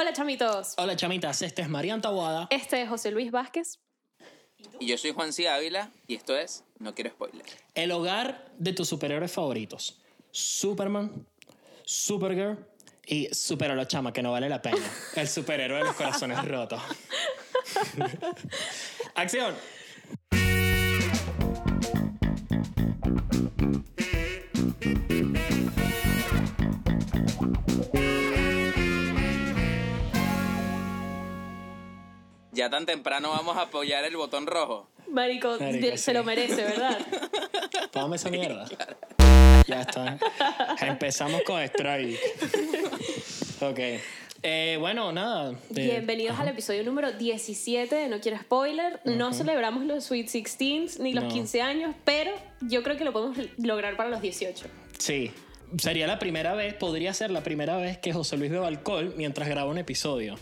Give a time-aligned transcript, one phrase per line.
[0.00, 2.46] Hola chamitos, Hola chamitas, este es Marian Tawada.
[2.50, 3.80] este es José Luis Vázquez.
[4.78, 5.48] Y yo soy Juan C.
[5.48, 7.44] Ávila y esto es No Quiero Spoiler.
[7.74, 10.00] El hogar de tus superhéroes favoritos.
[10.30, 11.26] Superman,
[11.84, 12.64] Supergirl
[13.06, 14.78] y Super la chama, que no vale la pena.
[15.16, 16.80] El superhéroe de los corazones rotos.
[19.16, 19.56] Acción.
[32.58, 34.88] Ya tan temprano vamos a apoyar el botón rojo.
[35.08, 35.98] Marico, Marico, de- sí.
[35.98, 36.98] se lo merece, ¿verdad?
[37.92, 38.66] Tómame esa mierda.
[39.68, 40.18] Ya está.
[40.80, 42.18] Empezamos con Strike.
[43.60, 43.78] Ok.
[44.42, 45.52] Eh, bueno, nada.
[45.70, 48.98] de- Bienvenidos al episodio número 17 de No Quiero Spoiler.
[49.04, 51.30] No celebramos los Sweet 16 ni los No.
[51.30, 54.66] 15 años, pero yo creo que lo podemos lograr para los 18.
[54.98, 55.30] Sí.
[55.78, 59.48] Sería la primera vez, podría ser la primera vez que José Luis beba alcohol mientras
[59.48, 60.34] graba un episodio.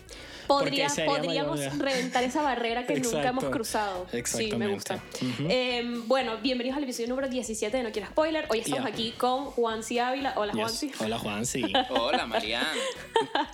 [0.46, 4.06] Podría- podríamos reventar esa barrera que nunca hemos cruzado.
[4.24, 5.00] Sí, me gusta.
[5.48, 8.46] Eh, bueno, bienvenidos al episodio número 17 de No Quiero Spoiler.
[8.48, 10.00] Hoy estamos aquí con Juan C.
[10.00, 10.34] Ávila.
[10.36, 10.60] Hola, Yes.
[10.62, 10.92] Juanci.
[11.00, 11.62] Hola, Juan, sí.
[11.90, 12.64] Hola, Marian.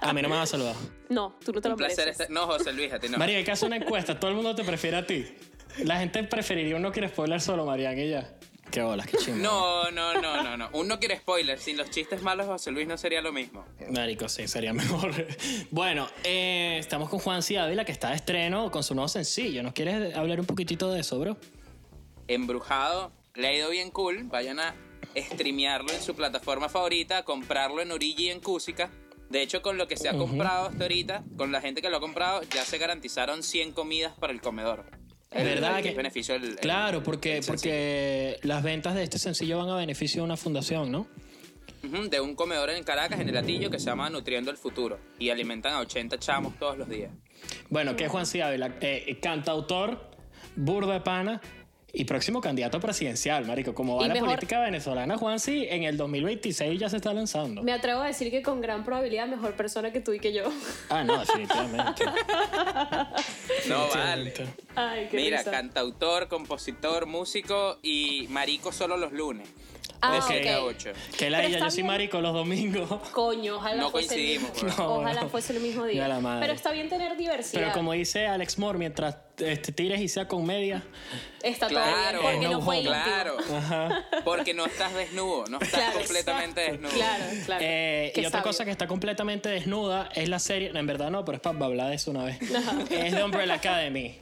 [0.00, 0.74] A mí no me vas a saludar.
[1.08, 2.20] No, tú no te lo Un placer mereces.
[2.22, 2.30] estar...
[2.30, 3.18] No, José Luis, a ti no.
[3.18, 4.18] María, hay que hacer una encuesta.
[4.18, 5.26] Todo el mundo te prefiere a ti.
[5.84, 8.30] La gente preferiría un no quiere spoiler solo, Marian, y ya.
[8.72, 9.36] Qué bolas, qué chingo.
[9.36, 10.70] No, no, no, no, no.
[10.72, 11.58] Un No Quiero Spoiler.
[11.58, 13.66] Sin los chistes malos, José Luis no sería lo mismo.
[13.90, 15.12] Marico, sí, sería mejor.
[15.70, 17.58] Bueno, eh, estamos con Juan C.
[17.58, 19.62] Ávila, que está de estreno con su nuevo sencillo.
[19.62, 21.36] ¿Nos quieres hablar un poquitito de eso, bro?
[22.28, 23.12] Embrujado.
[23.34, 24.24] Le ha ido bien cool.
[24.24, 24.74] Vayan a
[25.16, 28.90] streamearlo en su plataforma favorita, a comprarlo en Origi y en Cusica.
[29.28, 31.98] De hecho, con lo que se ha comprado hasta ahorita, con la gente que lo
[31.98, 35.01] ha comprado, ya se garantizaron 100 comidas para el comedor.
[35.34, 39.18] Es verdad el que- beneficio del- el- Claro, porque, el porque las ventas de este
[39.18, 41.06] sencillo van a beneficio de una fundación, ¿no?
[41.82, 45.00] De un comedor en Caracas, en el Latillo, que se llama Nutriendo el Futuro.
[45.18, 47.10] Y alimentan a 80 chamos todos los días.
[47.70, 48.40] Bueno, que es Juan C.
[48.42, 50.10] Ávila, eh, cantautor,
[50.54, 51.40] burda pana
[51.94, 53.74] y próximo candidato presidencial, marico.
[53.74, 55.74] Como va Y la mejor- política venezolana, Juan C.
[55.74, 57.62] en el 2026 ya se está lanzando.
[57.62, 60.44] Me atrevo a decir que con gran probabilidad mejor persona que tú y que yo.
[60.88, 62.04] Ah, no, definitivamente.
[63.68, 64.32] No vale.
[64.74, 65.50] Ay, qué Mira, risa.
[65.50, 69.48] cantautor, compositor, músico y marico solo los lunes.
[70.04, 70.24] Ah, de ok.
[70.28, 70.92] 7 a 8.
[71.16, 71.86] Que la ella, yo soy bien.
[71.86, 73.08] marico los domingos.
[73.12, 74.88] Coño, ojalá No fuese el coincidimos, mismo- weón.
[74.88, 75.28] No, Ojalá no.
[75.28, 76.08] fuese el mismo día.
[76.08, 76.40] La madre.
[76.42, 77.60] Pero está bien tener diversidad.
[77.62, 80.82] Pero como dice Alex Moore, mientras este, tires y sea con media.
[81.42, 82.82] Está Claro, todo bien, porque no no fue.
[82.82, 83.36] Claro.
[84.24, 86.92] Porque no estás desnudo, no estás Claro, completamente desnudo.
[86.92, 87.64] Claro, claro.
[87.64, 88.42] Eh, y otra sabio.
[88.44, 91.64] cosa que está completamente desnuda es la serie, no, en verdad no, pero es para
[91.64, 92.38] hablar de eso una vez.
[92.90, 94.16] es de Umbrella Academy.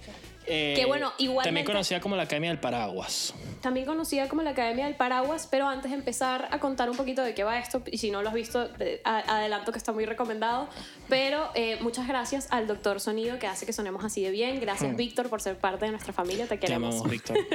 [0.53, 3.33] Eh, Que bueno, igualmente- También conocida como la Academia del Paraguas.
[3.61, 7.23] También conocida como la Academia del Paraguas, pero antes de empezar a contar un poquito
[7.23, 8.69] de qué va esto, y si no lo has visto,
[9.05, 10.69] adelanto que está muy recomendado,
[11.09, 14.97] pero eh, muchas gracias al Doctor Sonido que hace que sonemos así de bien, gracias
[14.97, 16.59] Víctor por ser parte de nuestra familia, te Hmm.
[16.61, 16.95] Te queremos.
[16.95, 17.39] amamos, Víctor.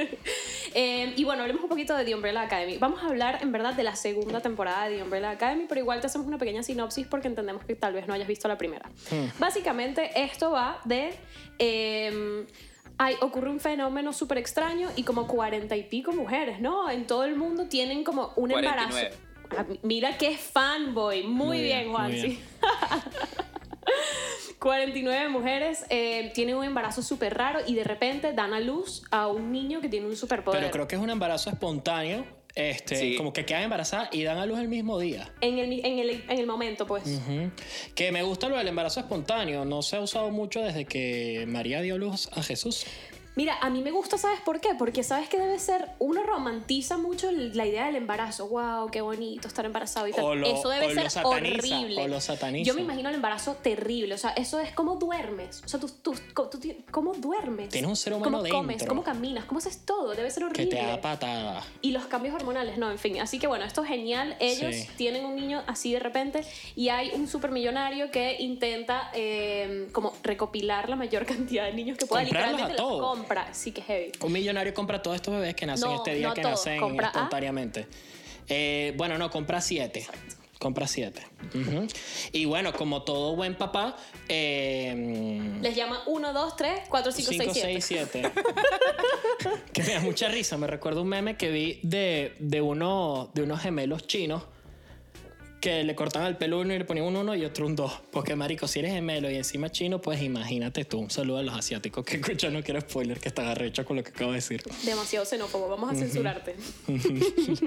[0.78, 2.76] Eh, y bueno, hablemos un poquito de The Umbrella Academy.
[2.76, 6.00] Vamos a hablar en verdad de la segunda temporada de The Umbrella Academy, pero igual
[6.02, 8.90] te hacemos una pequeña sinopsis porque entendemos que tal vez no hayas visto la primera.
[9.38, 11.14] Básicamente esto va de...
[12.98, 16.90] hay, ocurre un fenómeno súper extraño y como cuarenta y pico mujeres, ¿no?
[16.90, 18.66] En todo el mundo tienen como un 49.
[18.66, 19.16] embarazo.
[19.56, 21.22] Ah, Mira qué fanboy.
[21.24, 22.10] Muy, Muy bien, bien, Juan.
[22.10, 22.32] muy bien.
[24.40, 24.54] sí.
[24.58, 29.28] 49 mujeres eh, tienen un embarazo súper raro y de repente dan a luz a
[29.28, 30.60] un niño que tiene un superpoder.
[30.60, 32.24] Pero creo que es un embarazo espontáneo,
[32.56, 33.14] este, Sí.
[33.16, 35.30] como que quedan embarazadas y dan a luz el mismo día.
[35.42, 37.04] En el, en el, en el momento, pues.
[37.94, 41.80] Que me gusta lo del embarazo espontáneo, no se ha usado mucho desde que María
[41.82, 42.84] dio luz a Jesús.
[43.36, 44.70] Mira, a mí me gusta, ¿sabes por qué?
[44.78, 48.48] Porque sabes que debe ser, uno romantiza mucho la idea del embarazo.
[48.48, 50.24] Wow, qué bonito estar embarazado y tal.
[50.24, 52.02] O lo- eso debe o lo ser sataniza, horrible.
[52.02, 52.66] o lo sataniza.
[52.66, 54.14] Yo me imagino el embarazo terrible.
[54.14, 55.62] O sea, eso es como duermes.
[55.66, 56.14] O sea, tú, tú,
[56.90, 57.68] ¿cómo duermes?
[57.68, 58.82] Tienes un ser humano ¿Cómo comes?
[58.84, 59.44] ¿Cómo caminas?
[59.44, 60.14] ¿Cómo haces todo?
[60.14, 60.76] Debe ser Que horrible.
[60.80, 61.62] te da patada.
[61.82, 63.20] Y los cambios hormonales, no, en fin.
[63.20, 64.34] Así que bueno, esto es genial.
[64.40, 64.88] Ellos Sí.
[64.96, 66.40] tienen un niño así de repente
[66.74, 72.06] y hay un supermillonario que intenta eh, como recopilar la mayor cantidad de niños que
[72.06, 72.22] pueda.
[72.22, 73.25] Comprarlos Literalmente a todos.
[73.26, 73.54] Compra.
[73.54, 74.12] Sí que es heavy.
[74.20, 76.80] Un millonario compra todos estos bebés que nacen No, este día no que todos, nacen
[76.80, 77.86] compra a- espontáneamente.
[78.48, 80.06] Eh, bueno, no, compra siete.
[80.58, 81.22] Compra siete.
[82.32, 83.94] Y bueno, como todo buen papá,
[84.28, 88.32] eh, Les llama 1, 2, 3, 4, 5, 5, 6, 6, 7.
[88.32, 88.32] 7.
[89.72, 90.56] que me da mucha risa.
[90.56, 94.44] Me recuerdo un meme que vi de, de, uno, de unos gemelos chinos
[95.60, 97.92] que le cortaban el pelo uno y le ponían un uno y otro un dos.
[98.12, 100.98] Porque, marico, si eres gemelo y encima chino, pues imagínate tú.
[101.00, 104.04] Un saludo a los asiáticos que escuchan, no quiero spoiler, que están arrechos con lo
[104.04, 104.62] que acabo de decir.
[104.84, 106.56] Demasiado xenófobo, vamos a censurarte.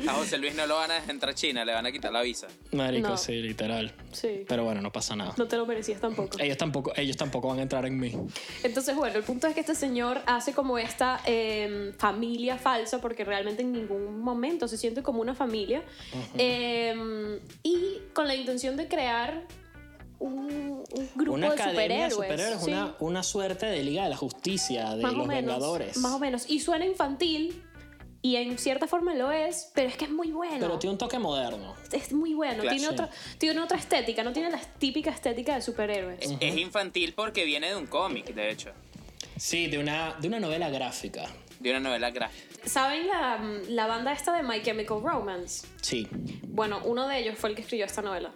[0.07, 2.12] A José Luis no lo van a dejar entrar a China, le van a quitar
[2.12, 2.47] la visa.
[2.71, 3.18] Marico, No.
[3.18, 3.94] sí, literal.
[4.12, 4.45] Sí.
[4.47, 5.33] Pero bueno, no pasa nada.
[5.38, 6.38] No te lo merecías tampoco.
[6.39, 8.13] Ellos tampoco, ellos tampoco van a entrar en mí.
[8.63, 13.25] Entonces, bueno, el punto es que este señor hace como esta eh, familia falsa, porque
[13.25, 15.83] realmente en ningún momento se siente como una familia,
[16.38, 17.79] eh, y
[18.14, 19.44] con la intención de crear
[20.20, 22.14] un, un grupo una de academia de superhéroes.
[22.14, 25.98] superhéroes, sí, una, una suerte de Liga de la Justicia, de más los menos, Vengadores.
[25.98, 26.50] Más o menos.
[26.50, 27.64] Y suena infantil,
[28.22, 30.58] y en cierta forma lo es, pero es que es muy bueno.
[30.60, 31.74] Pero tiene un toque moderno.
[31.94, 32.70] es muy bueno, Claro.
[32.76, 32.94] tiene, Sí.
[32.94, 36.20] otra, tiene otra estética, no tiene la típica estética de superhéroes.
[36.22, 38.72] Es, es infantil porque viene de un cómic, de hecho,
[39.38, 41.30] Sí, de una, de una novela gráfica.
[41.59, 42.45] De una novela gráfica.
[42.67, 43.39] ¿Saben la,
[43.69, 45.67] la banda esta de My Chemical Romance?
[45.81, 46.07] Sí.
[46.47, 48.31] Bueno, uno de ellos fue el que escribió esta novela.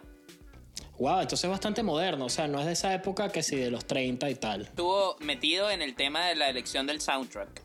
[0.98, 2.26] Wow, entonces es bastante moderno.
[2.26, 4.62] O sea, no es de esa época que sí, de los 30 y tal.
[4.62, 7.62] Estuvo metido en el tema de la elección del soundtrack.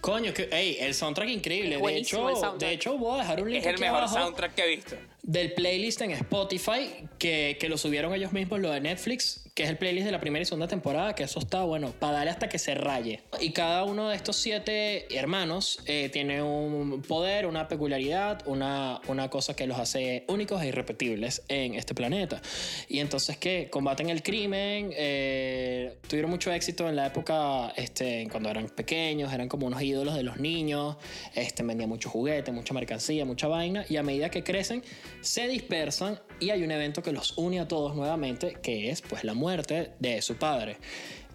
[0.00, 1.76] Coño, que, ey, el soundtrack increíble.
[1.76, 2.58] Es De hecho, soundtrack.
[2.58, 4.76] de hecho, voy a dejar un link Es el aquí mejor abajo soundtrack que he
[4.76, 4.96] visto.
[5.22, 9.70] del playlist en Spotify que, que lo subieron ellos mismos, lo de Netflix, que es
[9.70, 12.48] el playlist de la primera y segunda temporada, que eso está bueno, para darle hasta
[12.48, 13.22] que se raye.
[13.40, 19.28] Y cada uno de estos siete hermanos eh, tiene un poder, una peculiaridad, una, una
[19.28, 22.40] cosa que los hace únicos e irrepetibles en este planeta.
[22.88, 28.50] Y entonces que combaten el crimen, eh, tuvieron mucho éxito en la época este, cuando
[28.50, 30.98] eran pequeños, eran como unos ídolos de los niños,
[31.34, 34.84] este, vendían mucho juguete, mucha mercancía, mucha vaina, y a medida que crecen
[35.20, 39.24] se dispersan y hay un evento que los une a todos nuevamente, que es pues
[39.24, 40.78] la muerte de su padre.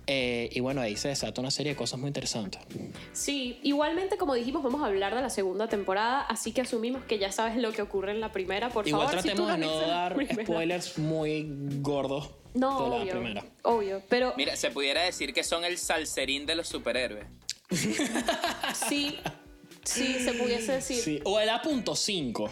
[0.05, 2.61] Eh, y bueno, ahí se desata una serie de cosas muy interesantes.
[3.13, 7.19] Sí, igualmente como dijimos vamos a hablar de la segunda temporada, así que asumimos que
[7.19, 9.21] ya sabes lo que ocurre en la primera, por Igual favor.
[9.21, 11.45] si tú tratemos de no dar spoilers muy
[11.79, 13.45] gordos No, de la obvio, primera.
[13.61, 17.25] obvio, pero Mira, se pudiera decir que son el salserín de los superhéroes.
[18.89, 19.17] sí,
[19.85, 20.97] sí, se pudiese decir.
[20.97, 22.49] Sí, o el A.5,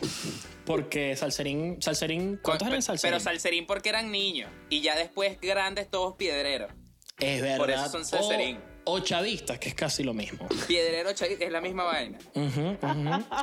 [0.72, 3.12] porque Salserín, Salserín ¿cuántos eran Salserín?
[3.12, 4.50] Pero salserín porque eran niños.
[4.70, 6.72] Y ya después grandes todos piedreros.
[7.20, 7.58] es verdad.
[7.58, 8.58] por eso son Salserín.
[8.86, 10.48] O, o chavistas, que es casi lo mismo.
[10.70, 12.18] Piedrero chavista es la misma vaina.
[12.36, 12.78] Ujú.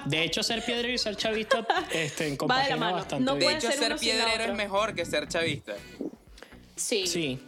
[0.07, 2.97] De hecho, ser piedrero y ser chavista este, en compagina mano.
[2.97, 3.57] bastante No De bien.
[3.59, 5.75] hecho, ser ser la piedrero es mejor que ser chavista.
[6.77, 7.07] Sí.
[7.07, 7.39] Sí.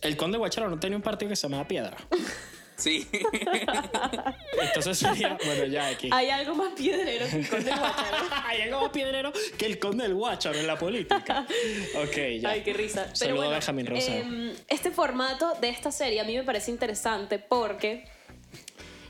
[0.00, 1.96] El conde Guacharo no tenía un partido que se llamaba Piedra.
[2.76, 3.06] Sí.
[4.62, 6.08] Entonces sería, bueno, ya aquí.
[6.12, 8.16] Hay algo más piedrero que el Conde Guacharo.
[8.46, 11.46] Hay algo más piedrero que el conde del Guacharo en la política.
[11.96, 12.50] Ok, ya.
[12.50, 13.04] Ay, qué risa.
[13.04, 14.18] Pero Saludo a bueno, Benjamín Rosado.
[14.18, 18.04] em, este formato de esta serie a mí me parece interesante porque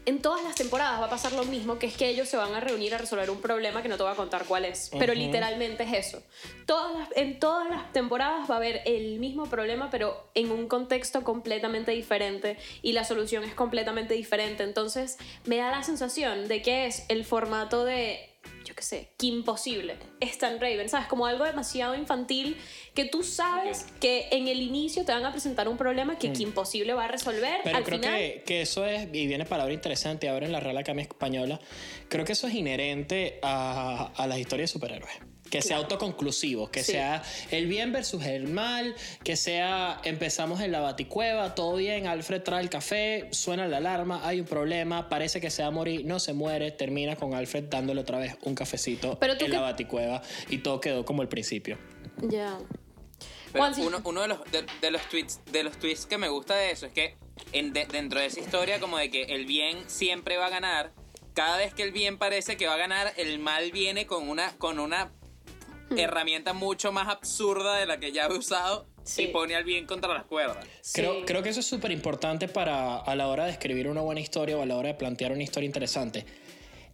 [0.06, 2.54] en todas las temporadas va a pasar lo mismo, que es que ellos se van
[2.54, 5.12] a reunir a resolver un problema que no te voy a contar cuál es, pero
[5.14, 6.22] literalmente es eso.
[6.66, 10.68] Todas las- en todas las temporadas va a haber el mismo problema, pero en un
[10.68, 14.62] contexto completamente diferente y la solución es completamente diferente.
[14.62, 15.16] Entonces
[15.46, 18.33] me da la sensación de que es el formato de
[18.64, 19.96] yo qué sé, que imposible.
[20.20, 21.06] Stan Raven, ¿sabes?
[21.06, 22.56] Como algo demasiado infantil
[22.94, 26.42] que tú sabes que en el inicio te van a presentar un problema que, que
[26.42, 27.60] imposible va a resolver.
[27.62, 30.60] Pero Al creo final, que, que eso es, y viene palabra interesante ahora en la
[30.60, 31.60] Real Academia Española,
[32.08, 35.33] creo que eso es inherente a, a las historias de superhéroes.
[35.50, 36.92] Que sea autoconclusivo, que Sí.
[36.92, 42.42] sea el bien versus el mal, que sea empezamos en la baticueva, todo bien, Alfred
[42.42, 46.04] trae el café, suena la alarma, hay un problema, parece que se va a morir,
[46.06, 50.22] no se muere, termina con Alfred dándole otra vez un cafecito Pero en la baticueva
[50.48, 51.78] y todo quedó como el principio.
[52.22, 52.58] Ya.
[53.52, 56.56] Pero uno, uno de, los, de, de los tweets, de los tweets que me gusta
[56.56, 57.16] de eso es que
[57.52, 60.92] en de- dentro de esa historia como de que el bien siempre va a ganar,
[61.34, 64.56] cada vez que el bien parece que va a ganar, el mal viene con una,
[64.58, 65.12] con una.
[65.96, 69.24] herramienta mucho más absurda de la que ya he usado Sí.
[69.24, 70.66] y pone al bien contra las cuerdas.
[70.94, 71.22] Creo, Sí.
[71.26, 74.56] creo que eso es súper importante para a la hora de escribir una buena historia
[74.56, 76.24] o a la hora de plantear una historia interesante.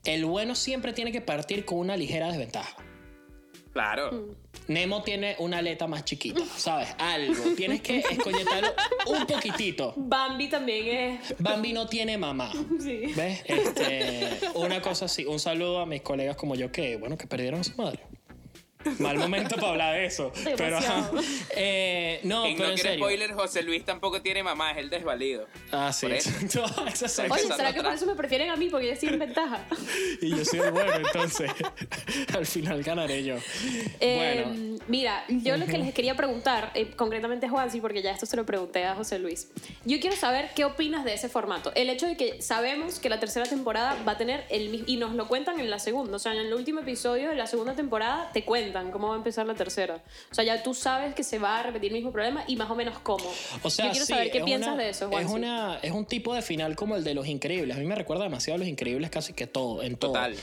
[0.05, 2.75] El bueno siempre tiene que partir con una ligera desventaja.
[3.73, 4.11] Claro.
[4.11, 4.35] Hmm.
[4.67, 6.89] Nemo tiene una aleta más chiquita, ¿sabes?
[6.99, 7.35] Algo.
[7.57, 8.73] Tienes que escoñetarlo
[9.07, 9.95] un poquitito.
[9.97, 11.35] Bambi también es.
[11.39, 12.51] Bambi no tiene mamá.
[12.81, 13.03] Sí.
[13.17, 13.43] ¿Ves?
[13.47, 15.25] Este, una cosa así.
[15.27, 18.01] Un saludo a mis colegas como yo que, bueno, que perdieron a su madre.
[18.99, 20.33] Mal momento para hablar de eso.
[20.57, 20.79] Pero,
[21.57, 23.05] eh, no, y pero no en quiero serio.
[23.05, 25.47] spoiler, José Luis tampoco tiene mamá, es el desvalido.
[25.71, 26.07] Ah, sí.
[26.07, 26.31] Por eso.
[26.61, 28.69] No, esa soy Oye, ¿será que por eso me prefieren a mí?
[28.69, 29.67] Porque yo estoy en ventaja.
[30.21, 31.51] Y yo soy el bueno, entonces
[32.35, 33.37] al final ganaré yo.
[34.01, 38.11] Eh, bueno, Mira, yo lo que les quería preguntar, eh, concretamente a Juansi, porque ya
[38.11, 39.49] esto se lo pregunté a José Luis.
[39.85, 41.73] Yo quiero saber qué opinas de ese formato.
[41.75, 44.87] El hecho de que sabemos que la tercera temporada va a tener el mismo.
[44.89, 46.17] Y nos lo cuentan en la segunda.
[46.17, 49.15] O sea, en el último episodio de la segunda temporada te cuentan cuentan cómo va
[49.15, 50.03] a empezar la tercera.
[50.31, 52.71] O sea, ya tú sabes que se va a repetir el mismo problema y más
[52.71, 53.25] o menos cómo.
[53.63, 55.35] O sea, Yo quiero sí, saber qué es piensas una- de eso, es, Juansi.
[55.35, 57.77] una, es un tipo de final como el de Los Increíbles.
[57.77, 60.13] A mí me recuerda demasiado a Los Increíbles casi que todo, en todo.
[60.13, 60.35] Total.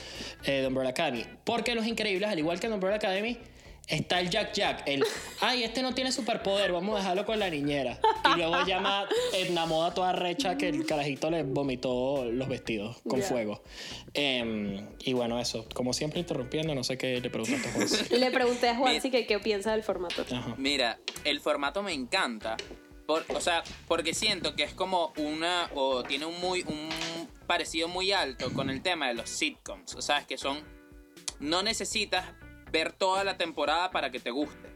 [0.44, 1.24] Eh, de Umbrella Academy.
[1.44, 3.38] Porque Los Increíbles, al igual que en Umbrella Academy,
[3.88, 4.82] está el Jack Jack.
[4.86, 5.04] El,
[5.40, 7.98] ay, este no tiene superpoder, vamos a dejarlo con la niñera.
[8.34, 13.22] Y luego llama Edna Moda toda recha que el carajito le vomitó los vestidos con
[13.22, 13.62] fuego.
[14.14, 15.66] Em, y bueno, eso.
[15.74, 17.88] Como siempre interrumpiendo, no sé qué le preguntaste a Juan.
[18.20, 20.24] Le pregunté a Juansi que qué piensa del formato.
[20.30, 20.54] Ajá.
[20.58, 22.56] Mira, el formato me encanta.
[23.06, 25.70] Por, o sea, porque siento que es como una.
[25.74, 26.62] o tiene un muy.
[26.62, 26.88] un
[27.46, 29.94] parecido muy alto con el tema de los sitcoms.
[29.94, 30.58] O sea, es que son.
[31.40, 32.24] No necesitas
[32.70, 34.68] ver toda la temporada para que te guste.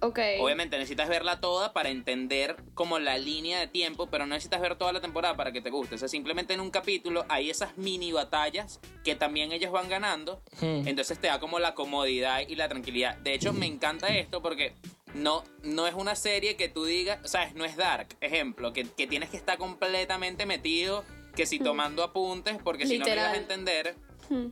[0.00, 0.18] Ok.
[0.40, 4.76] Obviamente necesitas verla toda para entender como la línea de tiempo, pero no necesitas ver
[4.76, 5.94] toda la temporada para que te guste.
[5.94, 10.42] O sea, simplemente en un capítulo hay esas mini batallas que también ellos van ganando.
[10.60, 10.86] Hmm.
[10.86, 13.16] Entonces te da como la comodidad y la tranquilidad.
[13.18, 14.74] De hecho, me encanta esto porque
[15.14, 18.84] no, no es una serie que tú digas, o sea, no es dark, ejemplo, que,
[18.84, 21.04] que tienes que estar completamente metido,
[21.36, 23.26] que si tomando apuntes, porque si no, Literal.
[23.26, 23.96] ibas a entender
[24.28, 24.46] Hmm.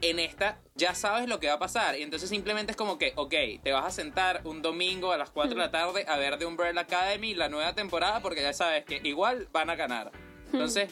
[0.00, 1.98] En esta ya sabes lo que va a pasar.
[1.98, 5.30] Y entonces simplemente es como que, ok, te vas a sentar un domingo a las
[5.30, 8.84] 4 de la tarde a ver The Umbrella Academy la nueva temporada porque ya sabes
[8.84, 10.12] que igual van a ganar.
[10.52, 10.90] Entonces,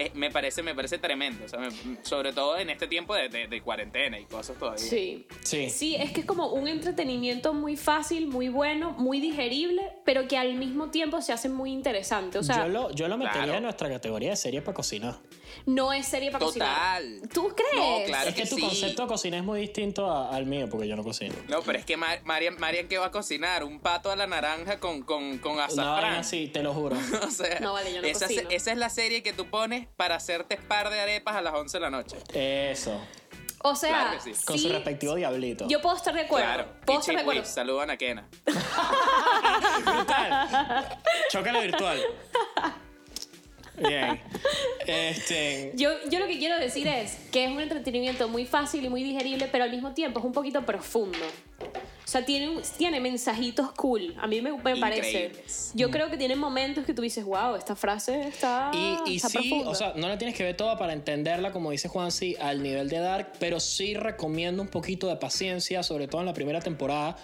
[0.00, 1.44] eh, me, parece, me parece tremendo.
[1.44, 1.70] o sea, me-
[2.02, 4.78] sobre todo en este tiempo de, de- de cuarentena y cosas todavía.
[4.84, 5.26] Sí.
[5.42, 5.70] Sí.
[5.70, 10.36] Sí, es que es como un entretenimiento muy fácil, muy bueno, muy digerible, pero que
[10.38, 12.38] al mismo tiempo se hace muy interesante.
[12.38, 13.58] O sea, yo lo, yo lo metería claro.
[13.58, 15.18] en nuestra categoría de serie para cocinar.
[15.66, 16.68] no es serie para cocinar.
[17.02, 17.20] Total.
[17.32, 17.76] ¿Tú crees?
[18.00, 18.28] No, claro.
[18.28, 18.62] es que, que tu sí.
[18.62, 21.34] concepto de cocina es muy distinto a- al mío, porque yo no cocino.
[21.48, 23.64] No, pero es que Mar- Marian, Marian, ¿qué va a cocinar?
[23.64, 25.86] Un pato a la naranja con, con, con azafrán.
[26.02, 26.96] vaina así, te lo juro.
[27.26, 28.48] O sea, No, vale, yo no esa, cocino.
[28.50, 31.76] esa es la serie que tú pones para hacerte par de arepas a las 11
[31.76, 32.16] de la noche.
[32.32, 33.00] Eso.
[33.62, 34.44] O sea, Claro que sí.
[34.46, 35.66] Con su respectivo diablito.
[35.68, 36.46] Yo puedo estar de acuerdo.
[36.46, 36.66] Claro.
[36.86, 37.42] Puedo Y estar de acuerdo.
[37.42, 38.28] Chihuahua, saludan a Kena.
[39.84, 40.98] Brutal.
[41.30, 42.00] Chócala virtual.
[43.76, 44.20] Bien.
[44.86, 45.72] Este.
[45.74, 49.02] Yo, yo lo que quiero decir es que es un entretenimiento muy fácil y muy
[49.02, 51.18] digerible, pero al mismo tiempo es un poquito profundo.
[52.10, 54.16] O sea, tiene, tiene mensajitos cool.
[54.20, 55.30] A mí me, me parece.
[55.74, 59.28] Yo creo que tiene momentos que tú dices, wow, esta frase está, Y, y está
[59.28, 59.70] sí, profunda.
[59.70, 62.64] o sea, no la tienes que ver toda para entenderla, como dice Juan, sí, al
[62.64, 66.58] nivel de Dark, pero sí recomiendo un poquito de paciencia, sobre todo en la primera
[66.58, 67.14] temporada,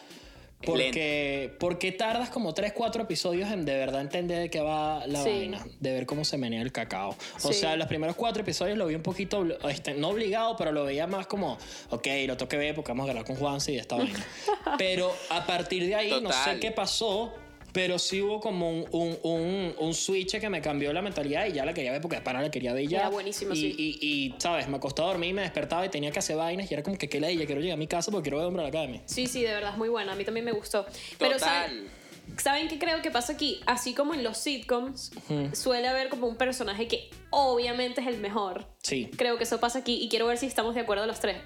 [0.64, 5.22] Porque, porque tardas como 3, 4 episodios en de verdad entender de qué va la
[5.22, 5.28] Sí.
[5.30, 7.10] vaina, de ver cómo se menea el cacao.
[7.42, 7.54] O Sí.
[7.60, 11.06] sea, los primeros 4 episodios lo vi un poquito, este, no obligado, pero lo veía
[11.06, 11.58] más como,
[11.90, 14.18] ok, lo tengo que ver porque vamos a hablar con Juan, de esta vaina.
[14.78, 17.32] Pero a partir de ahí, no sé qué pasó,
[17.76, 21.52] pero sí hubo como un, un, un, un switch que me cambió la mentalidad y
[21.52, 23.00] ya la quería ver porque de pana la quería ver ya.
[23.00, 23.74] Era buenísimo, y, sí.
[23.76, 24.66] y, y, ¿sabes?
[24.66, 27.06] Me acostaba a dormir, me despertaba y tenía que hacer vainas y era como que,
[27.06, 29.02] ¿qué le Quiero llegar a mi casa porque quiero ver Hombre a la Academy.
[29.04, 30.12] Sí, sí, de verdad es muy buena.
[30.12, 30.86] A mí también me gustó.
[31.18, 31.68] Pero Total.
[31.68, 31.90] ¿saben,
[32.38, 33.60] ¿saben qué creo que pasa aquí?
[33.66, 35.12] Así como en los sitcoms,
[35.52, 38.64] suele haber como un personaje que obviamente es el mejor.
[38.82, 39.10] Sí.
[39.18, 41.36] Creo que eso pasa aquí y quiero ver si estamos de acuerdo los tres.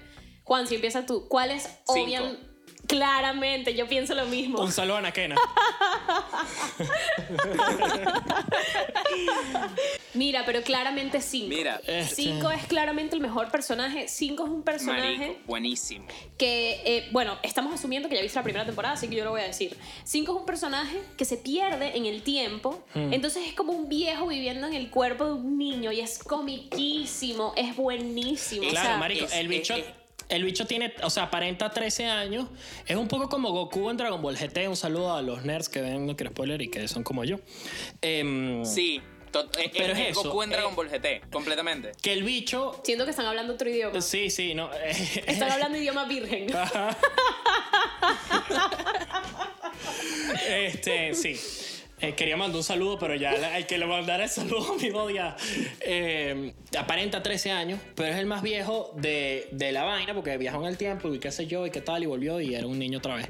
[0.45, 2.50] Juan, si empieza tú, ¿cuál es obviamente?
[2.91, 4.59] Claramente, yo pienso lo mismo.
[4.59, 5.35] Un saludo a Anaquena.
[10.13, 11.47] Mira, pero claramente cinco.
[11.55, 11.79] Mira.
[11.87, 14.07] Este- Cinco es claramente el mejor personaje.
[14.09, 16.05] Cinco es un personaje Marico, buenísimo.
[16.37, 19.31] que, eh, bueno, estamos asumiendo que ya viste la primera temporada, así que yo lo
[19.31, 19.77] voy a decir.
[20.03, 23.13] Cinco es un personaje que se pierde en el tiempo, Hmm.
[23.13, 27.53] entonces es como un viejo viviendo en el cuerpo de un niño y es comiquísimo,
[27.55, 28.67] es buenísimo.
[28.67, 29.75] o Claro, sea, marico, es- el bicho...
[29.75, 29.85] es-
[30.31, 32.47] el bicho tiene, o sea, aparenta 13 años.
[32.87, 34.67] Es un poco como Goku en Dragon Ball GT.
[34.69, 37.37] Un saludo a los nerds que ven, no quiero spoiler, y que son como yo.
[38.01, 39.01] Em, Sí,
[39.33, 41.91] eh, Pero es, es es eso, Goku en eh, Dragon Ball GT, completamente.
[42.01, 42.79] Que el bicho...
[42.83, 44.01] Siento que están hablando otro idioma.
[44.01, 44.71] Sí, sí, no.
[45.27, 46.47] Están hablando idioma virgen.
[50.47, 51.39] Este, sí.
[52.01, 55.35] Eh, quería mandar un saludo, pero ya el que le mandara el saludo mi odia.
[55.81, 60.61] Eh, aparenta 13 años, pero es el más viejo de, de la vaina porque viajó
[60.61, 62.79] en el tiempo y qué sé yo y qué tal y volvió y era un
[62.79, 63.27] niño otra vez.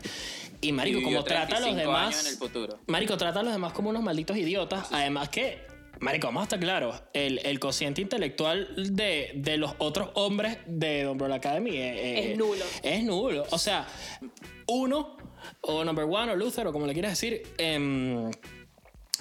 [0.62, 2.26] Y Marico, Y como trata a los 35 años demás.
[2.26, 2.80] en el futuro.
[2.88, 4.88] Marico, trata a los demás como unos malditos idiotas.
[4.92, 5.70] Además que.
[6.00, 11.08] Marico, vamos a estar claros, el, el cociente intelectual de, de los otros hombres de
[11.08, 12.66] Umbrella Academy es, Es nulo.
[12.82, 13.46] Es nulo.
[13.52, 13.86] O sea,
[14.68, 15.16] uno,
[15.62, 18.32] o number one, o Luther, o como le quieras decir, em,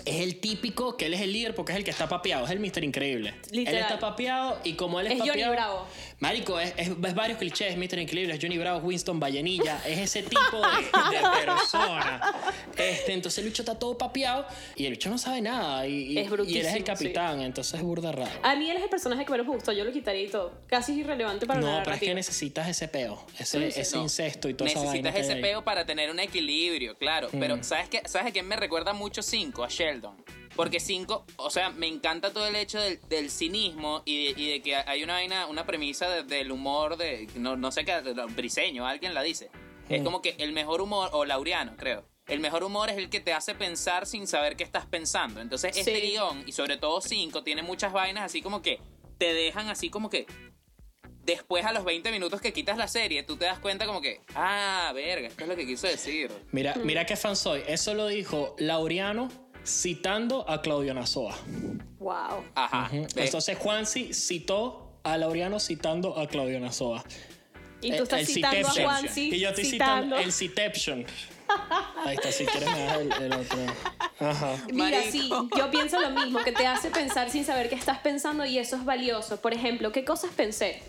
[0.04, 2.50] es el típico que él es el líder porque es el que está papeado, es
[2.50, 3.34] el Mister Increíble.
[3.50, 3.76] Literal.
[3.78, 5.52] Él está papeado y como él es, Es Johnny papeado.
[5.52, 5.86] Bravo.
[6.20, 10.22] Marico, es, es- es varios clichés, Mister Increíble, es Johnny Bravo, Winston Vallenilla, es ese
[10.22, 12.34] tipo de, de persona.
[12.76, 16.28] Este, entonces el bicho está todo papeado y el bicho no sabe nada y, Es
[16.46, 18.30] y él es el capitán, entonces es burda raro.
[18.42, 20.52] A mí él es el personaje que menos me gustó, yo lo quitaría y todo.
[20.66, 22.14] Casi es irrelevante para la No, pero es que narrativa.
[22.14, 23.80] necesitas ese peo, ese, Sí, sí.
[23.80, 24.02] ese No.
[24.04, 24.92] incesto y toda esa vaina.
[24.92, 25.42] Necesitas que ese hay.
[25.42, 27.28] peo para tener un equilibrio, claro.
[27.32, 28.02] Pero ¿sabes qué?
[28.06, 29.64] ¿Sabes a quién me recuerda mucho 5?
[29.64, 30.24] A Sheldon.
[30.56, 34.50] Porque 5, o sea, me encanta todo el hecho del, del cinismo y de, y
[34.50, 38.00] de que hay una vaina, una premisa de- del humor de, no, no sé qué,
[38.34, 39.50] briseño, alguien la dice.
[39.88, 42.04] Es como que el mejor humor, o laureano, creo.
[42.28, 45.40] El mejor humor es el que te hace pensar sin saber qué estás pensando.
[45.40, 48.78] Entonces, este guion, y sobre todo 5, tiene muchas vainas así como que
[49.18, 50.26] te dejan así como que
[51.24, 54.20] después a los 20 minutos que quitas la serie, tú te das cuenta como que,
[54.34, 56.30] ah, verga, esto es lo que quiso decir.
[56.52, 57.62] Mira, mira qué fan soy.
[57.66, 59.28] Eso lo dijo Laureano
[59.64, 61.36] citando a Claudio Nazoa.
[61.98, 62.44] Wow.
[62.54, 62.88] Ajá.
[62.92, 63.12] ¿ves?
[63.16, 67.04] Entonces Juansi citó a Laureano citando a Claudio Nazoa.
[67.82, 68.72] Y tú El- estás el citando a.
[68.72, 69.30] Juansi.
[69.34, 70.02] Y yo estoy citando.
[70.02, 71.06] citando el Citeption.
[72.04, 73.58] Ahí está, si quieres me das el, el otro.
[74.20, 74.56] Ajá.
[74.72, 75.10] Mira, Marico.
[75.10, 78.58] sí, yo pienso lo mismo, que te hace pensar sin saber qué estás pensando y
[78.58, 79.40] eso es valioso.
[79.40, 80.80] Por ejemplo, ¿qué cosas pensé?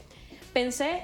[0.53, 1.03] Pensé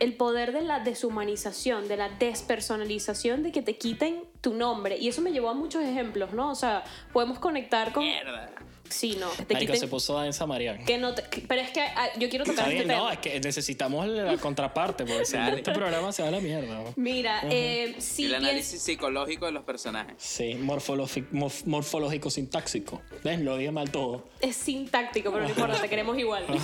[0.00, 4.98] el poder de la deshumanización, de la despersonalización, de que te quiten tu nombre.
[4.98, 6.50] Y eso me llevó a muchos ejemplos, ¿no?
[6.50, 8.04] O sea, podemos conectar con...
[8.04, 8.50] Mierda.
[8.94, 9.80] Sí, no, que te Marico, quiten...
[9.80, 10.84] se puso densa Marian.
[10.84, 13.12] Que no te- Pero es que ah, yo quiero tocar este no, tema.
[13.12, 16.78] es que necesitamos la contraparte, porque si este programa se va a la mierda.
[16.82, 16.92] ¿no?
[16.96, 20.14] Mira, eh, sí el análisis psicológico de los personajes.
[20.18, 23.02] Sí, morfológico, morf- morfológico sintáxico.
[23.24, 23.40] ¿Ves?
[23.40, 24.28] Lo dije mal todo.
[24.40, 26.44] es sintáctico, pero no importa, te queremos igual.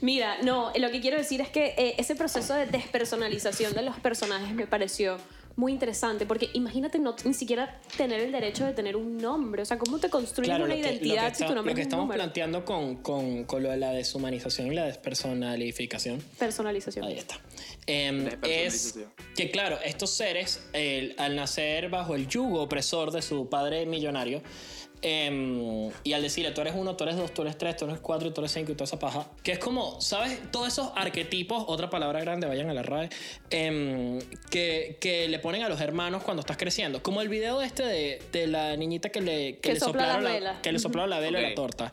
[0.00, 3.98] Mira, no, lo que quiero decir es que eh, ese proceso de despersonalización de los
[4.00, 5.18] personajes me pareció
[5.56, 9.64] muy interesante, porque imagínate no, ni siquiera tener el derecho de tener un nombre, o
[9.64, 11.86] sea, ¿cómo te construyes Claro, una que, identidad si está- tu nombre lo que es
[11.86, 12.22] un estamos número?
[12.22, 17.06] planteando con, con, con lo de la deshumanización y la despersonalificación Personalización.
[17.06, 17.38] Ahí está.
[17.86, 18.98] Em, es
[19.34, 24.42] que, claro, estos seres, el- al nacer bajo el yugo opresor de su padre millonario,
[25.08, 28.00] em, y al decirle tú eres uno, tú eres dos, tú eres tres, tú eres
[28.00, 30.40] cuatro, y tú eres cinco y toda esa paja, que es como, ¿sabes?
[30.50, 33.08] Todos esos arquetipos, otra palabra grande, vayan a la RAE,
[33.50, 34.18] em,
[34.50, 37.02] que, que le ponen a los hermanos cuando estás creciendo.
[37.04, 40.24] Como el video este de, de la niñita que le, que Que le sopla soplaron
[40.24, 40.62] la la, vela.
[40.62, 41.92] que le soplaron la vela la torta.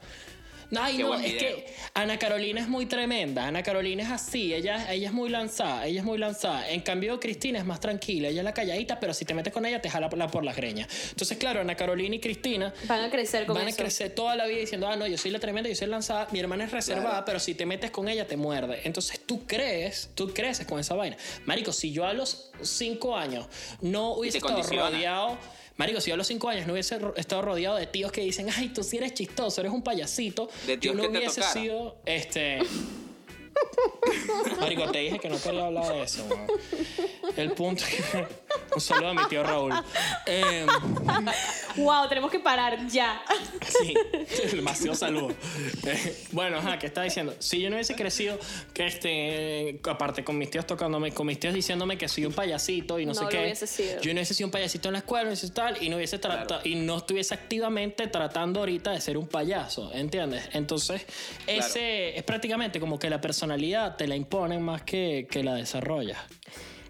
[0.80, 3.48] Ay, Qué no, es que Ana Carolina es muy tremenda.
[3.48, 4.54] Ana Carolina es así.
[4.54, 5.86] Ella, ella es muy lanzada.
[5.86, 6.70] Ella es muy lanzada.
[6.70, 8.30] En cambio, Cristina es más tranquila.
[8.30, 10.44] Ella es la calladita, pero si te metes con ella, te jala por, la, por
[10.44, 10.88] las greñas.
[11.12, 13.78] Entonces, claro, Ana Carolina y Cristina Van a crecer con van a eso.
[13.78, 16.28] crecer toda la vida diciendo, ah, no, yo soy la tremenda, yo soy lanzada.
[16.32, 18.82] Mi hermana es reservada, pero si te metes con ella, te muerde.
[18.84, 21.18] Entonces, tú crees, tú creces con esa vaina.
[21.46, 23.46] Marico, si yo a los cinco años
[23.82, 24.90] no hubiese estado condiciona.
[24.90, 25.38] rodeado.
[25.78, 28.48] Marico, si yo a los cinco años no hubiese estado rodeado de tíos que dicen,
[28.56, 31.42] ay, tú sí eres chistoso, eres un payasito, De yo tíos no que te hubiese
[31.42, 32.60] sido, este...
[34.60, 36.26] Marico, te dije que no quería hablar de eso.
[36.26, 36.48] weón.
[37.38, 38.26] El punto que...
[38.76, 39.72] Un saludo a mi tío Raúl.
[40.26, 40.68] Em,
[41.76, 43.22] Wow, tenemos que parar ya.
[43.68, 43.94] Sí,
[44.56, 45.30] demasiado saludo.
[45.86, 47.36] Eh, bueno, ajá, ¿qué estaba diciendo?
[47.40, 48.38] Si yo no hubiese crecido,
[48.74, 53.00] que este, aparte con mis tíos tocándome, con mis tíos diciéndome que soy un payasito
[53.00, 53.40] y no, No sé qué.
[53.44, 54.02] hubiese sido.
[54.02, 56.18] Yo no hubiese sido un payasito en la escuela, no hubiese tal, y no hubiese
[56.20, 60.50] tratado, y no estuviese activamente tratando ahorita de ser un payaso, ¿entiendes?
[60.54, 61.06] Entonces,
[61.48, 66.18] ese es prácticamente como que la personalidad te la imponen más que, que la desarrollas.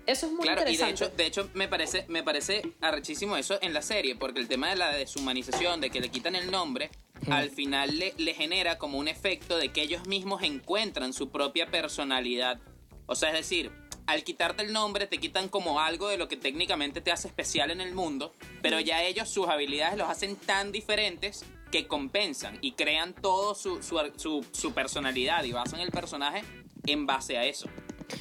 [0.06, 1.06] Eso es muy Claro, y de interesante.
[1.06, 4.70] hecho, de hecho me parece, me parece arrechísimo eso en la serie, porque el tema
[4.70, 6.92] de la deshumanización, de que le quitan el nombre,
[7.32, 11.72] al final le, le genera como un efecto de que ellos mismos encuentran su propia
[11.72, 12.60] personalidad.
[13.08, 13.72] O sea, es decir,
[14.06, 17.72] al quitarte el nombre te quitan como algo de lo que técnicamente te hace especial
[17.72, 22.74] en el mundo, pero ya ellos sus habilidades los hacen tan diferentes que compensan y
[22.74, 26.44] crean todo su, su, su- su personalidad y basan el personaje
[26.86, 27.68] en base a eso,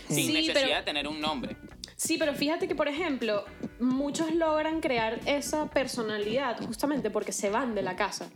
[0.09, 1.55] sin Sí, necesidad pero- de tener un nombre.
[1.97, 3.45] Sí, pero fíjate que, por ejemplo,
[3.79, 8.31] muchos logran crear esa personalidad justamente porque se van de la casa.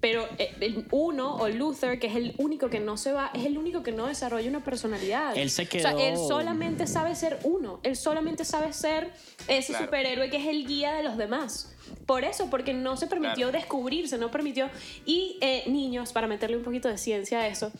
[0.00, 3.44] Pero eh, el uno, o Luther, que es el único que no se va, es
[3.44, 5.36] el único que no desarrolla una personalidad.
[5.36, 7.80] Él se O sea, quedó- él solamente sabe ser uno.
[7.82, 9.12] Él solamente sabe ser
[9.48, 9.84] ese Claro.
[9.86, 11.74] superhéroe que es el guía de los demás.
[12.06, 13.52] Por eso, porque no se permitió Claro.
[13.52, 14.68] descubrirse, no permitió.
[15.04, 17.72] Y eh, niños, para meterle un poquito de ciencia a eso,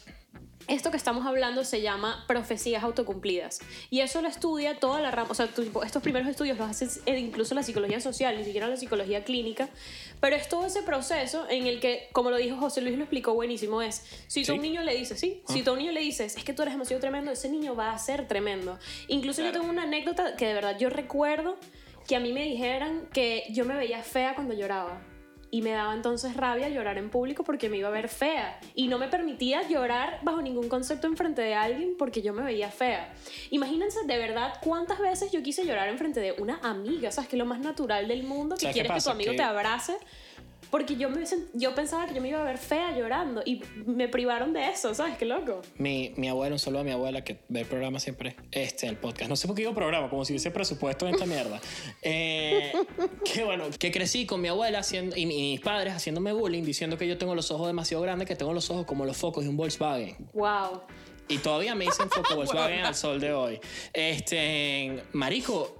[0.68, 3.59] esto que estamos hablando se llama profecías autocumplidas.
[3.88, 5.29] Y eso lo estudia toda la rama.
[5.31, 8.68] O sea, tipo, estos primeros estudios los hace eh, incluso la psicología social, ni siquiera
[8.68, 9.68] la psicología clínica.
[10.20, 13.35] Pero es todo ese proceso en el que, como lo dijo José Luis, lo explicó
[13.35, 15.92] buenísimo: es si tú a un niño le dices, sí, si tú a un niño
[15.92, 18.79] le dices, es que tú eres demasiado tremendo, ese niño va a ser tremendo.
[19.09, 21.57] Incluso yo tengo una anécdota que de verdad yo recuerdo
[22.11, 25.01] que a mí me dijeran que yo me veía fea cuando lloraba.
[25.53, 28.87] y me daba entonces rabia llorar en público porque me iba a ver fea y
[28.87, 32.70] no me permitía llorar bajo ningún concepto en frente de alguien porque yo me veía
[32.70, 33.12] fea.
[33.51, 37.35] Imagínense de verdad cuántas veces yo quise llorar en frente de una amiga, sabes que
[37.35, 39.42] es lo más natural del mundo, que ¿Sabes qué quieres que tu amigo Que- te
[39.42, 39.96] abrace.
[40.70, 44.09] Porque yo, me, yo pensaba que yo me iba a ver fea llorando y me
[44.09, 45.18] privaron de eso, ¿sabes?
[45.18, 45.62] Qué loco.
[45.78, 48.96] Mi, mi abuela, un saludo a mi abuela que ve el programa siempre, este, el
[48.96, 49.28] podcast.
[49.28, 51.61] No sé por qué digo programa, como si hubiese presupuesto en esta mierda.
[52.02, 52.72] Eh,
[53.24, 57.06] que bueno, que crecí con mi abuela haciendo, y mis padres haciéndome bullying, diciendo que
[57.06, 59.56] yo tengo los ojos demasiado grandes, que tengo los ojos como los focos de un
[59.56, 60.16] Volkswagen.
[60.33, 60.83] Wow.
[61.28, 63.61] Y todavía me dicen foco Volkswagen al sol de hoy.
[63.92, 65.80] Este, marico.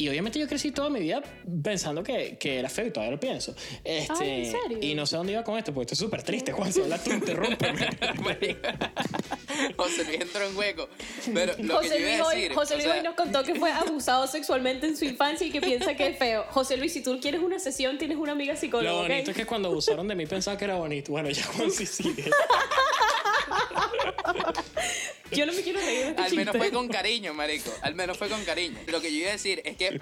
[0.00, 1.22] Y obviamente yo crecí toda mi vida
[1.62, 3.54] pensando que, que era feo y todavía lo pienso.
[3.84, 4.78] Este, Ay, ¿en serio?
[4.80, 6.52] Y no sé dónde iba con esto, porque estoy súper triste.
[6.52, 7.86] Juan, si hablas tú, interrúmpeme.
[9.76, 10.88] José Luis entró en hueco.
[11.34, 12.54] Pero lo que yo José iba Luis, hoy.
[12.54, 15.50] José o Luis sea, hoy nos contó que fue abusado sexualmente en su infancia y
[15.50, 16.46] que piensa que es feo.
[16.48, 18.90] José Luis, si tú quieres una sesión, tienes una amiga psicóloga.
[18.90, 21.12] Lo bonito es que cuando abusaron de mí pensaba que era bonito.
[21.12, 22.30] Bueno, ya Juan sí sigue.
[25.32, 26.58] Yo no me quiero reír de este Al menos chiste.
[26.58, 27.70] fue con cariño, marico.
[27.82, 28.78] Al menos fue con cariño.
[28.88, 30.00] Lo que yo iba a decir es que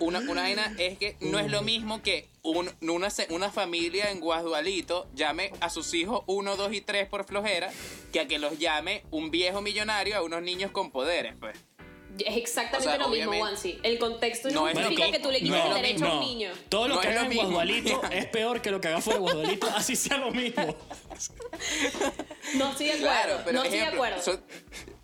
[0.00, 4.18] una, una vaina es que no es lo mismo que un- una, una familia en
[4.20, 7.70] Guasdualito llame a sus hijos 1, 2 y 3 por flojera
[8.12, 11.56] que a que los llame un viejo millonario a unos niños con poderes, pues.
[12.26, 13.78] Es exactamente O sea, lo mismo, Wansi.
[13.82, 14.80] El contexto no, mismo.
[15.12, 16.50] que tú le quites No, el derecho a un niño.
[16.68, 17.44] Todo lo No que haga en mismo.
[17.44, 20.76] Guadualito es peor que lo que haga fuera de Guadualito, así sea lo mismo.
[22.54, 22.98] No estoy de acuerdo.
[23.08, 24.22] Claro, pero no estoy de ejemplo, acuerdo.
[24.22, 24.42] son-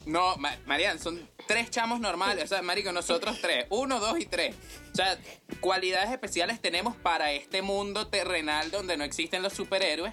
[0.06, 2.44] no, Ma- Marian, son tres chamos normales.
[2.44, 3.66] O sea, marico, nosotros tres.
[3.70, 4.54] Uno, dos y tres.
[4.92, 5.18] O sea,
[5.60, 10.12] cualidades especiales tenemos para este mundo terrenal donde no existen los superhéroes.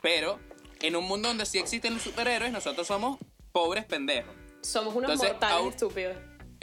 [0.00, 0.38] Pero
[0.80, 3.18] en un mundo donde sí existen los superhéroes, nosotros somos
[3.52, 4.32] pobres pendejos.
[4.62, 6.16] Somos unos Entonces, mortales estúpidos.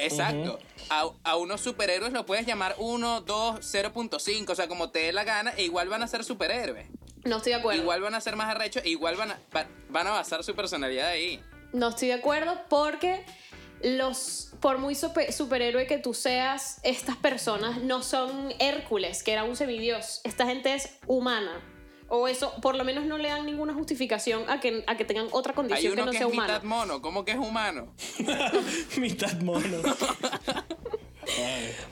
[0.06, 0.60] Exacto.
[0.90, 5.12] a, a unos superhéroes lo puedes llamar 1, 2, 0.5, o sea, como te dé
[5.14, 6.88] la gana, e igual van a ser superhéroes.
[7.26, 7.82] No estoy de acuerdo.
[7.82, 10.56] Igual van a ser más arrechos, e igual van a, va- van a basar su
[10.56, 11.42] personalidad ahí.
[11.74, 13.26] No estoy de acuerdo porque
[13.84, 19.44] los por muy super- superhéroe que tú seas, estas personas no son Hércules, que era
[19.44, 20.22] un semidios.
[20.24, 21.62] Esta gente es humana.
[22.10, 25.28] O eso, por lo menos no le dan ninguna justificación a que, a que tengan
[25.32, 26.54] otra Hay condición que uno no que sea es humana.
[26.56, 27.94] mitad mono, ¿cómo que es humano?
[28.98, 29.78] Mitad mono.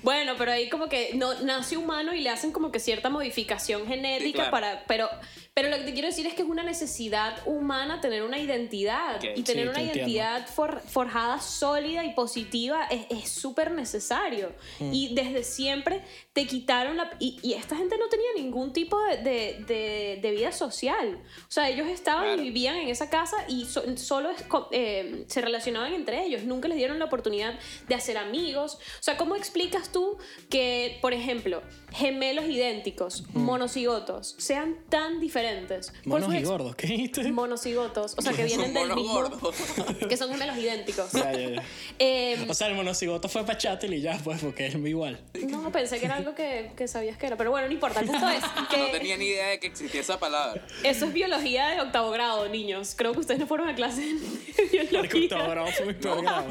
[0.03, 3.87] Bueno, pero ahí como que no nace humano y le hacen como que cierta modificación
[3.87, 4.51] genética Sí, claro.
[4.51, 4.83] para.
[4.87, 5.09] Pero,
[5.53, 9.15] pero lo que te quiero decir es que es una necesidad humana tener una identidad.
[9.17, 9.25] Ok.
[9.35, 14.53] Y tener Sí, una te identidad for- forjada sólida y positiva es súper necesario.
[14.79, 14.93] Mm.
[14.93, 16.01] Y desde siempre
[16.33, 17.11] te quitaron la.
[17.19, 21.19] Y, y esta gente no tenía ningún tipo de, de- de- de vida social.
[21.47, 22.41] O sea, ellos estaban Claro.
[22.41, 26.43] y vivían en esa casa y so- solo es eh, se relacionaban entre ellos.
[26.43, 28.75] Nunca les dieron la oportunidad de hacer amigos.
[28.75, 30.17] O sea, ¿cómo explicas tú
[30.49, 35.93] que, por ejemplo, gemelos idénticos, monocigotos, sean tan diferentes?
[36.05, 37.31] Monos y gordos, ¿qué dijiste?
[37.31, 39.13] Monocigotos, o sea, que vienen Son del monos mismo.
[39.13, 39.55] gordos.
[40.09, 41.11] Que son gemelos idénticos.
[41.13, 41.63] Ya, ya, ya.
[41.99, 45.19] Eh, O sea, el monocigoto fue para Chatel y ya, pues, porque es igual.
[45.49, 48.01] no, pensé que era algo que, que sabías que era, pero bueno, no importa.
[48.01, 50.65] El punto es que No tenía ni idea de que existía esa palabra.
[50.83, 52.93] eso es biología de octavo grado, niños.
[52.95, 54.15] Creo que ustedes no fueron a clase de
[54.55, 54.77] Porque
[55.19, 55.47] biología.
[55.47, 56.47] Bravo fue mi peor grado.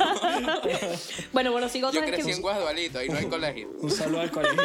[1.33, 2.33] Bueno, monocigotos Yo es crecí que...
[2.37, 3.68] en Guasdualito, ahí no hay colegio.
[3.81, 4.57] Un saludo al colegio.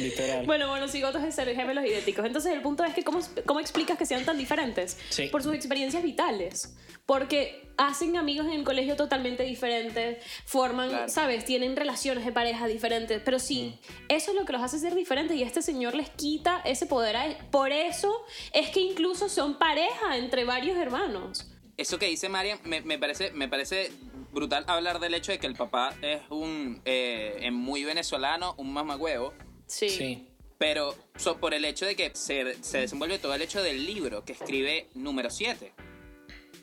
[0.00, 0.46] Literal.
[0.46, 2.24] Bueno, monocigotos es ser gemelos idénticos.
[2.24, 4.98] Entonces, el punto es que, ¿cómo, cómo explicas que sean tan diferentes?
[5.10, 5.28] Sí.
[5.28, 6.74] Por sus experiencias vitales.
[7.06, 11.08] Porque hacen amigos en el colegio totalmente diferentes, forman, Claro.
[11.08, 11.44] ¿sabes?
[11.44, 13.20] Tienen relaciones de pareja diferentes.
[13.24, 13.78] Pero sí,
[14.08, 17.16] eso es lo que los hace ser diferentes y este señor les quita ese poder
[17.16, 17.36] a él.
[17.50, 18.12] Por eso
[18.52, 21.46] es que incluso son pareja entre varios hermanos.
[21.76, 23.92] Eso que dice Marian me, me parece, me parece
[24.32, 29.32] brutal hablar del hecho de que el papá es un eh, muy venezolano, un mamagüevo.
[29.66, 30.28] Sí.
[30.58, 34.24] Pero so- por el hecho de que se, se desenvuelve todo el hecho del libro
[34.24, 35.72] que escribe número 7.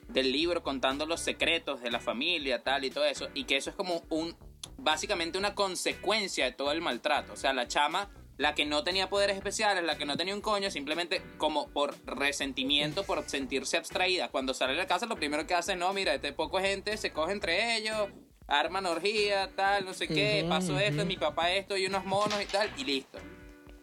[0.09, 3.29] Del libro contando los secretos de la familia, tal y todo eso.
[3.33, 4.35] Y que eso es como un.
[4.77, 7.33] Básicamente una consecuencia de todo el maltrato.
[7.33, 10.41] O sea, la chama, la que no tenía poderes especiales, la que no tenía un
[10.41, 14.29] coño, simplemente como por resentimiento, por sentirse abstraída.
[14.29, 17.11] Cuando sale de la casa, lo primero que hace no, mira, este poco gente se
[17.11, 18.09] coge entre ellos.
[18.47, 21.05] Arman orgía, tal, no sé qué, Ujú, pasó esto, ujú.
[21.07, 23.17] mi papá esto y unos monos y tal, y listo.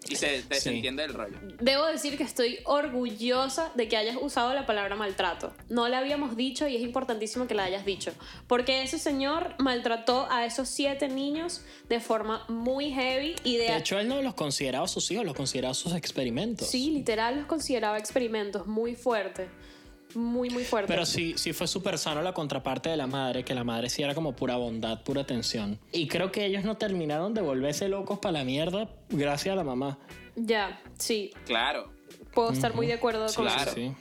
[0.08, 1.36] Y se desentiende el rollo.
[1.60, 5.52] Debo decir que estoy orgullosa de que hayas usado la palabra maltrato.
[5.68, 8.12] No la habíamos dicho y es importantísimo que la hayas dicho.
[8.46, 13.64] Porque ese señor maltrató a esos siete niños de forma muy heavy y de...
[13.64, 16.68] De hecho, él no los consideraba sus hijos, los consideraba sus experimentos.
[16.68, 19.48] sí, literal los consideraba experimentos muy fuertes.
[20.14, 20.92] Muy, muy fuerte.
[20.92, 24.02] Pero sí, sí fue súper sano la contraparte de la madre, que la madre sí
[24.02, 25.78] era como pura bondad, pura atención.
[25.92, 29.64] Y creo que ellos no terminaron de volverse locos para la mierda gracias a la
[29.64, 29.98] mamá.
[30.36, 31.99] Ya, sí, Claro.
[32.34, 33.62] Puedo estar muy de acuerdo con Claro.
[33.62, 33.74] eso.
[33.74, 33.92] Sí.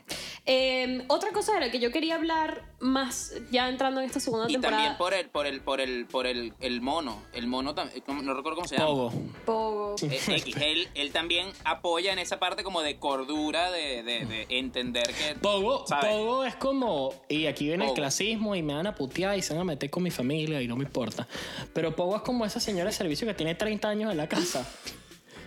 [0.46, 4.46] Eh, otra cosa de la que yo quería hablar más, ya entrando en esta segunda
[4.50, 4.78] Y temporada.
[4.78, 7.22] también por el, por el, por el, por el, el mono.
[7.34, 8.88] El mono también, no recuerdo cómo se llama.
[8.88, 9.14] Pogo.
[9.46, 9.96] Pogo.
[10.02, 14.48] Eh, X, él, él también apoya en esa parte como de cordura, de, de, de
[14.50, 15.36] entender que...
[15.36, 15.86] Pogo.
[16.02, 17.96] Pogo es como, y aquí viene el Pogo.
[17.96, 20.68] clasismo y me van a putear y se van a meter con mi familia y
[20.68, 21.28] no me importa.
[21.74, 24.68] Pero Pogo es como esa señora de servicio que tiene 30 años en la casa.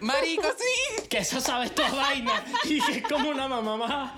[0.03, 1.09] Marico, sí.
[1.09, 4.13] Que eso sabe todas vainas y que es como una mamá más.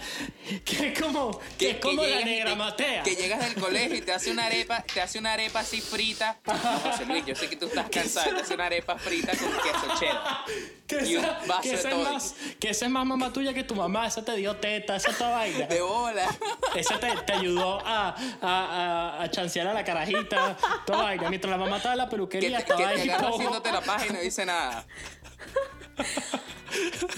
[0.65, 3.03] Que es como, que, es como la negra te- matea.
[3.03, 6.39] Que llegas del colegio y te hace una arepa, te hace una arepa así frita.
[6.47, 6.55] No,
[6.91, 9.99] José Luis, yo sé que tú estás cansado, te hace una arepa frita con queso
[9.99, 10.45] cheddar.
[10.87, 13.33] Que y un esa, vaso que de esa es más, que esa es más mamá
[13.33, 15.67] tuya que tu mamá, esa te dio teta, esa toda vaina.
[15.67, 16.27] De bola.
[16.75, 21.29] Esa te, te ayudó a, a, a, a chancear a la carajita, toda vaina.
[21.29, 23.37] Mientras la mamá estaba en la Que peluquería, te, que estaba te ahí agarra Pogo.
[23.39, 24.87] haciéndote la página y no dice nada.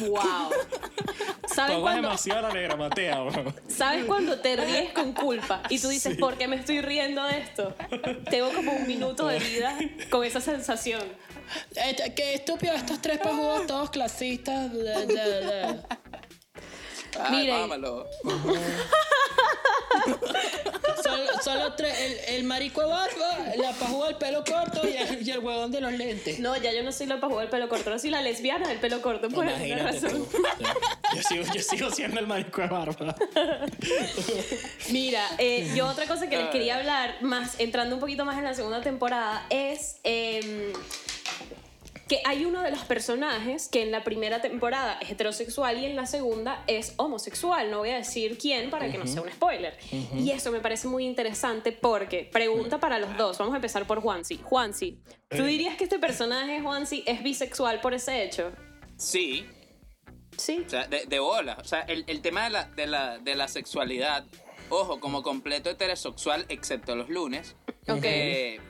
[0.00, 0.50] Wow.
[1.46, 3.54] ¿Sabes cuando, demasiado la negra matea, bro.
[3.68, 5.62] ¿Sabes cuando te ríes con culpa?
[5.70, 7.74] Y tú dices, ¿por qué me estoy riendo de esto?
[8.30, 9.78] Tengo como un minuto de vida
[10.10, 11.02] con esa sensación.
[11.74, 14.70] Este, qué estúpido estos tres pajudos todos clasistas.
[14.72, 16.00] bla, bla, bla.
[17.18, 18.06] Mámalo.
[21.02, 25.26] Solo, solo tres, el, el marico de barba, la pajuda del pelo corto y el,
[25.26, 26.38] y el huevón de los lentes.
[26.38, 28.78] No, ya yo no soy la pajuga del pelo corto, no soy la lesbiana del
[28.78, 29.50] pelo corto, pues
[29.82, 30.26] razón.
[30.30, 30.42] tú.
[31.14, 33.14] Yo sigo, yo sigo siendo el marico de barba.
[34.90, 38.44] Mira, eh, yo otra cosa que les quería hablar, más entrando un poquito más en
[38.44, 40.72] la segunda temporada, es em,
[42.08, 45.96] que hay uno de los personajes que en la primera temporada es heterosexual y en
[45.96, 47.70] la segunda es homosexual.
[47.70, 49.76] No voy a decir quién para que no sea un spoiler.
[50.14, 54.00] Y eso me parece muy interesante porque, pregunta para los dos, vamos a empezar por
[54.00, 54.38] Juansi.
[54.42, 58.52] Juansi, ¿tú dirías que este personaje, Juansi, es bisexual por ese hecho?
[58.96, 59.46] Sí,
[60.36, 60.62] Sí.
[60.66, 61.56] O sea, de, de bola.
[61.60, 64.24] O sea, el, el tema de la, de, la, de la sexualidad,
[64.68, 67.56] ojo, como completo heterosexual, excepto los lunes.
[67.88, 68.00] Ok.
[68.02, 68.60] eh,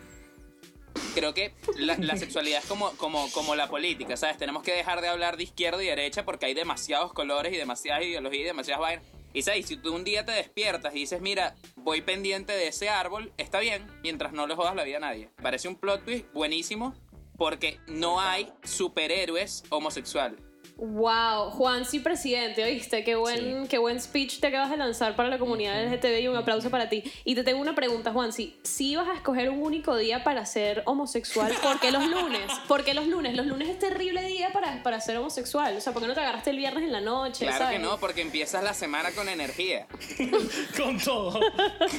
[1.14, 4.36] creo que la, la sexualidad es como, como, como la política, ¿sabes?
[4.36, 8.04] Tenemos que dejar de hablar de izquierda y derecha porque hay demasiados colores y demasiadas
[8.04, 9.04] ideologías y demasiadas vainas.
[9.32, 12.88] Y sabes, si tú un día te despiertas y dices, mira, voy pendiente de ese
[12.88, 15.30] árbol, está bien, mientras no le jodas la vida a nadie.
[15.42, 16.94] Parece un plot twist buenísimo
[17.36, 20.40] porque no hay superhéroes homosexuales.
[20.78, 23.02] Wow, Juan sí presidente, ¿oíste?
[23.02, 26.36] Qué buen, qué buen speech te acabas de lanzar para la comunidad LGTB y un
[26.36, 27.02] aplauso para ti.
[27.24, 30.44] Y te tengo una pregunta, Juan, si, si ibas a escoger un único día para
[30.44, 32.52] ser homosexual, ¿por qué los lunes?
[32.68, 33.34] ¿Por qué los lunes?
[33.34, 35.74] Los lunes es terrible día para, para ser homosexual.
[35.78, 37.46] O sea, ¿por qué no te agarraste el viernes en la noche?
[37.46, 37.78] Claro ¿sabes?
[37.78, 39.86] que no, porque empiezas la semana con energía.
[40.76, 41.40] Con todo.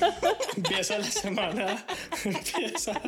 [0.55, 1.85] Empieza la semana.
[2.23, 3.01] Empieza.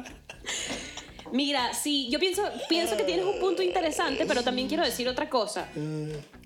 [1.31, 5.29] Mira, sí, yo pienso, pienso que tienes un punto interesante, pero también quiero decir otra
[5.29, 5.67] cosa.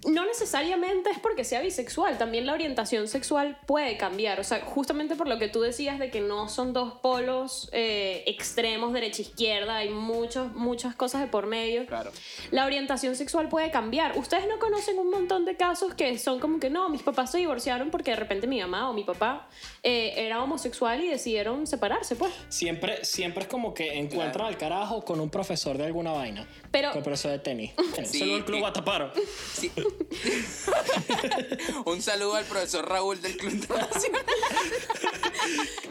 [0.05, 4.39] No necesariamente es porque sea bisexual, también la orientación sexual puede cambiar.
[4.39, 8.23] O sea, justamente por lo que tú decías de que no son dos polos eh,
[8.27, 11.85] extremos, derecha-izquierda, hay muchos, muchas cosas de por medio.
[11.85, 12.11] Claro.
[12.51, 14.17] La orientación sexual puede cambiar.
[14.17, 17.37] Ustedes no conocen un montón de casos que son como que no, mis papás se
[17.37, 19.47] divorciaron porque de repente mi mamá o mi papá
[19.83, 22.33] eh, era homosexual y decidieron separarse, pues.
[22.49, 26.47] Siempre, siempre es como que encuentran al carajo con un profesor de alguna vaina.
[26.71, 27.71] Pero- Con profesor de tenis.
[28.03, 29.11] Sí, Solo el club y- Guataparo.
[29.53, 29.71] Sí.
[31.85, 34.21] Un saludo al profesor Raúl del Club Internacional.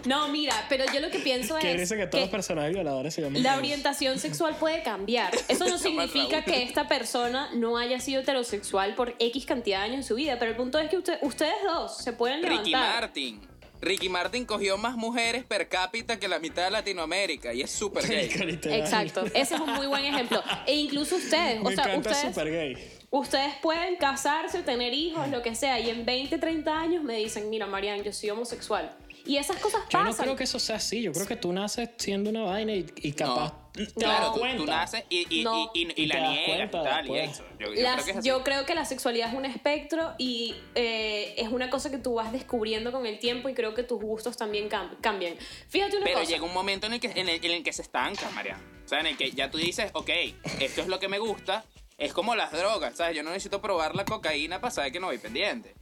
[0.05, 2.73] No, mira, pero yo lo que pienso Que es dice que todos que los personajes
[2.73, 3.43] violadores se llaman.
[3.43, 5.33] la orientación sexual puede cambiar.
[5.49, 9.97] Eso no significa que esta persona no haya sido heterosexual por X cantidad de años
[9.99, 13.03] en su vida, pero el punto es que usted- ustedes dos se pueden Ricky levantar.
[13.03, 13.41] Martin.
[13.81, 18.07] Ricky Martin cogió más mujeres per cápita que la mitad de Latinoamérica y es súper
[18.07, 18.31] gay.
[18.65, 20.41] Exacto, ese es un muy buen ejemplo.
[20.67, 22.77] E incluso ustedes, o Me sea, encanta ustedes, super gay.
[23.13, 27.49] Ustedes pueden casarse, tener hijos, lo que sea, y en 20, 30 años me dicen,
[27.51, 28.91] mira, Marian, yo soy homosexual.
[29.25, 30.25] Y esas cosas Yo no pasan.
[30.25, 31.01] creo que eso sea así.
[31.01, 33.87] Yo creo que tú naces siendo una vaina y, y capaz No.
[33.87, 34.57] te Claro, das tú, cuenta.
[34.59, 35.71] tú naces y, y, No.
[35.75, 36.83] y, y- y Y la te das niegas tal.
[36.83, 37.31] y después.
[37.31, 37.45] eso.
[37.61, 38.29] Yo, yo Las- creo que es así.
[38.29, 42.15] yo creo que la sexualidad es un espectro y eh, es una cosa que tú
[42.15, 45.37] vas descubriendo con el tiempo y creo que tus gustos también cam- cambian.
[45.69, 46.31] Fíjate una Pero cosa.
[46.33, 48.59] llega un momento en el, que, en, el, en el que se estanca, María.
[48.85, 50.11] O sea, en el que ya tú dices, ok,
[50.59, 51.65] esto es lo que me gusta.
[52.03, 53.17] Es como las drogas, ¿sabes?
[53.17, 55.73] Yo no necesito probar la cocaína para saber que no voy pendiente.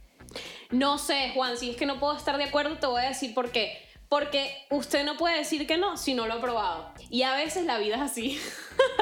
[0.69, 3.33] No sé, Juan, si es que no puedo estar de acuerdo, te voy a decir
[3.33, 3.89] por qué.
[4.07, 6.93] Porque usted no puede decir que no si no lo ha probado.
[7.09, 8.39] Y a veces la vida es así.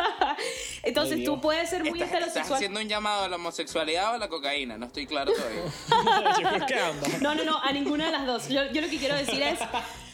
[0.84, 2.56] Entonces tú puedes ser muy Estás, estás heterosexual.
[2.56, 5.64] haciendo un llamado a la homosexualidad o a la cocaína, no estoy claro todavía.
[7.22, 8.48] No, no, no, a ninguna de las dos.
[8.48, 9.60] Yo, yo lo que quiero decir es.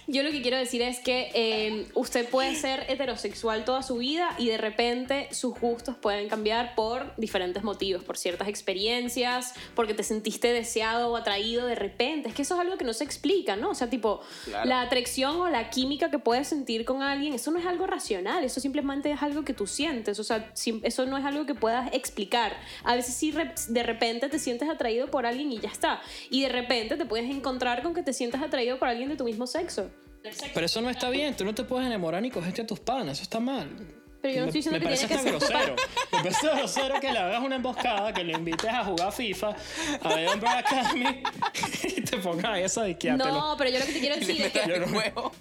[0.08, 4.30] Yo lo que quiero decir es que eh, usted puede ser heterosexual toda su vida
[4.38, 10.04] y de repente sus gustos pueden cambiar por diferentes motivos, por ciertas experiencias, porque te
[10.04, 12.30] sentiste deseado o atraído de repente.
[12.30, 13.72] Es que eso es algo que no se explica, ¿no?
[13.72, 14.68] O sea, tipo, Claro.
[14.68, 18.44] la atracción o la química que puedes sentir con alguien, eso no es algo racional,
[18.44, 20.52] eso simplemente es algo que tú sientes, o sea,
[20.84, 22.56] eso no es algo que puedas explicar.
[22.84, 23.34] A veces sí
[23.70, 26.02] de repente te sientes atraído por alguien y ya está.
[26.30, 29.24] Y de repente te puedes encontrar con que te sientas atraído por alguien de tu
[29.24, 29.89] mismo sexo.
[30.54, 33.14] Pero eso no está bien, tú no te puedes enamorar ni cogerte a tus panas,
[33.14, 33.70] eso está mal.
[34.22, 35.76] Pero yo no me, estoy diciendo me que parece que hasta ser grosero.
[36.12, 39.56] Me parece grosero que le hagas una emboscada, que le invites a jugar FIFA,
[40.02, 41.24] a ver Umbrella Academy
[41.96, 43.32] y te pongas ahí a sadiqueártelo.
[43.32, 44.60] No, pero yo lo que te quiero decir es que...
[44.62, 45.32] el huevo.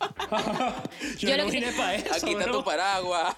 [1.18, 2.14] yo, yo no lo que- vine para eso.
[2.14, 2.58] Aquí está bro.
[2.58, 3.34] tu paraguas.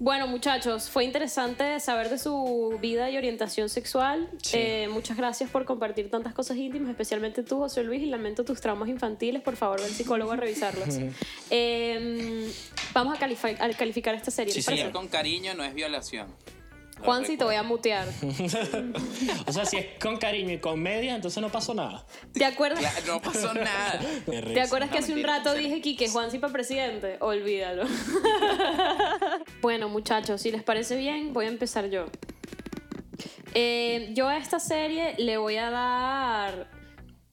[0.00, 4.28] Bueno, muchachos, fue interesante saber de su vida y orientación sexual.
[4.42, 4.56] Sí.
[4.56, 8.60] Eh, muchas gracias por compartir tantas cosas íntimas, especialmente tú, José Luis, y lamento tus
[8.60, 9.42] traumas infantiles.
[9.42, 10.88] Por favor, ve al psicólogo a revisarlos.
[11.50, 12.46] Eh,
[12.92, 14.52] vamos a, califi- a calificar esta serie.
[14.52, 14.72] Sí.
[14.74, 16.28] Ir con cariño no es violación.
[17.04, 18.08] Juan, si te voy a mutear.
[19.46, 22.04] O sea, si es con cariño y con media, entonces no pasó nada.
[22.32, 22.80] ¿Te acuerdas?
[22.80, 24.00] Claro, no pasó nada.
[24.26, 27.16] ¿Te acuerdas que hace un rato dije aquí que Juan sí para presidente?
[27.20, 27.84] Olvídalo.
[29.62, 32.06] bueno, muchachos, si les parece bien, voy a empezar yo.
[33.54, 36.70] Eh, yo a esta serie le voy a dar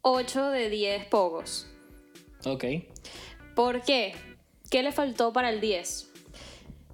[0.02, 1.68] 8 de 10 pogos.
[2.46, 2.66] Ok.
[3.56, 4.16] ¿Por qué?
[4.70, 6.12] ¿Qué le faltó para el 10?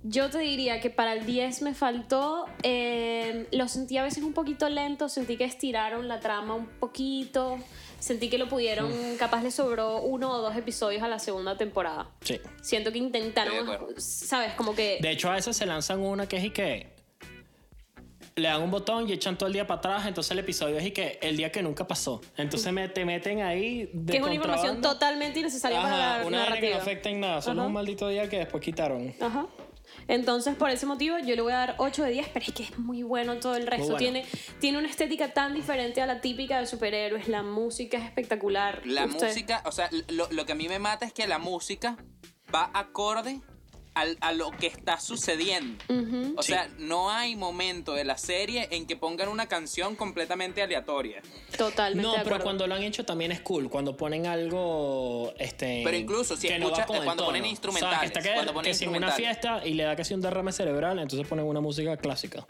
[0.03, 4.33] Yo te diría que para el 10 me faltó, eh, lo sentí a veces un
[4.33, 7.59] poquito lento, sentí que estiraron la trama un poquito,
[7.99, 12.09] sentí que lo pudieron, capaz le sobró uno o dos episodios a la segunda temporada.
[12.21, 12.39] Sí.
[12.63, 13.67] Siento que intentaron.
[13.97, 14.53] ¿sabes?
[14.53, 14.97] Como que...
[15.01, 16.95] De hecho, a veces se lanzan una que es y que
[18.35, 20.85] le dan un botón y echan todo el día para atrás, entonces el episodio es
[20.87, 22.21] y que el día que nunca pasó.
[22.37, 26.25] Entonces me, te meten ahí de que es una información totalmente innecesaria para Ajá, la
[26.25, 26.75] una vaina que narrativa.
[26.75, 27.67] no afecta en nada, solo Ajá.
[27.67, 29.13] un maldito día que después quitaron.
[29.19, 29.45] Ajá.
[30.07, 32.63] Entonces, por ese motivo, yo le voy a dar 8 de 10, pero es que
[32.63, 33.85] es muy bueno todo el resto.
[33.85, 33.97] bueno.
[33.97, 34.25] Tiene,
[34.59, 37.27] tiene una estética tan diferente a la típica de superhéroes.
[37.27, 38.81] La música es espectacular.
[38.85, 41.39] La Usted- música, o sea, lo, lo que a mí me mata es que la
[41.39, 41.97] música
[42.53, 43.41] va acorde
[43.93, 45.83] al- a lo que está sucediendo.
[45.89, 46.35] Ujú.
[46.37, 46.53] O Sí.
[46.53, 51.21] sea, no hay momento de la serie en que pongan una canción completamente aleatoria.
[51.57, 52.43] Totalmente No, pero acuerdo.
[52.43, 53.69] cuando lo han hecho también es cool.
[53.69, 55.33] Cuando ponen algo.
[55.37, 57.49] Este, Pero incluso si que no va escuchas- con el cuando ponen tono.
[57.51, 59.83] instrumentales, O sea, que está que, cuando ponen que si en una fiesta y le
[59.83, 62.45] da casi un derrame cerebral, entonces ponen una música clásica.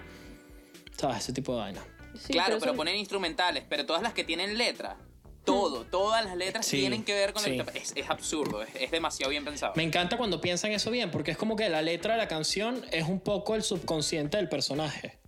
[0.98, 1.18] ¿Sabes?
[1.18, 1.82] Ese tipo de vaina.
[2.20, 4.98] Sí, claro, pero, eso- ponen instrumentales, pero todas las que tienen letra,
[5.46, 7.52] todo, todas las letras Sí, tienen que ver con sí.
[7.58, 7.66] el...
[7.76, 9.74] Es, es absurdo, es, es demasiado bien pensado.
[9.76, 12.84] Me encanta cuando piensan eso bien, porque es como que la letra de la canción
[12.92, 15.20] es un poco el subconsciente del personaje.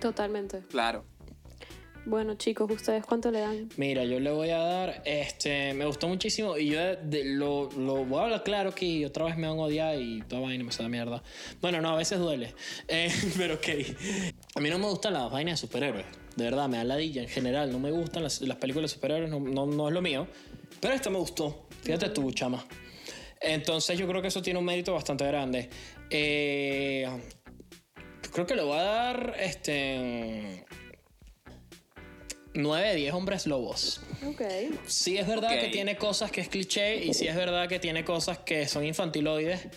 [0.00, 0.60] Totalmente.
[0.70, 1.04] Claro.
[2.08, 3.68] Bueno, chicos, ¿ustedes cuánto le dan?
[3.76, 7.68] Mira, yo le voy a dar, este, me gustó muchísimo y yo de- de- lo,
[7.72, 10.62] lo voy a hablar claro que otra vez me van a odiar y toda vaina
[10.62, 11.22] me da mierda.
[11.60, 12.54] Bueno, no, a veces duele,
[12.86, 13.66] Eh, pero ok.
[14.54, 17.28] A mí no me gustan las vainas de superhéroes, de verdad, me da ladilla en
[17.28, 20.28] general, no me gustan las, las películas de superhéroes, no, no, no es lo mío,
[20.80, 22.64] pero esta me gustó, fíjate tú, chama.
[23.40, 25.68] Entonces yo creo que eso tiene un mérito bastante grande.
[26.10, 27.06] Eh,
[28.32, 30.64] creo que le voy a dar, este...
[32.54, 34.00] 9 de 10 hombres lobos.
[34.26, 34.40] Ok.
[34.86, 38.02] Sí es verdad que tiene cosas que es cliché y sí es verdad que tiene
[38.02, 39.68] cosas que son infantiloides,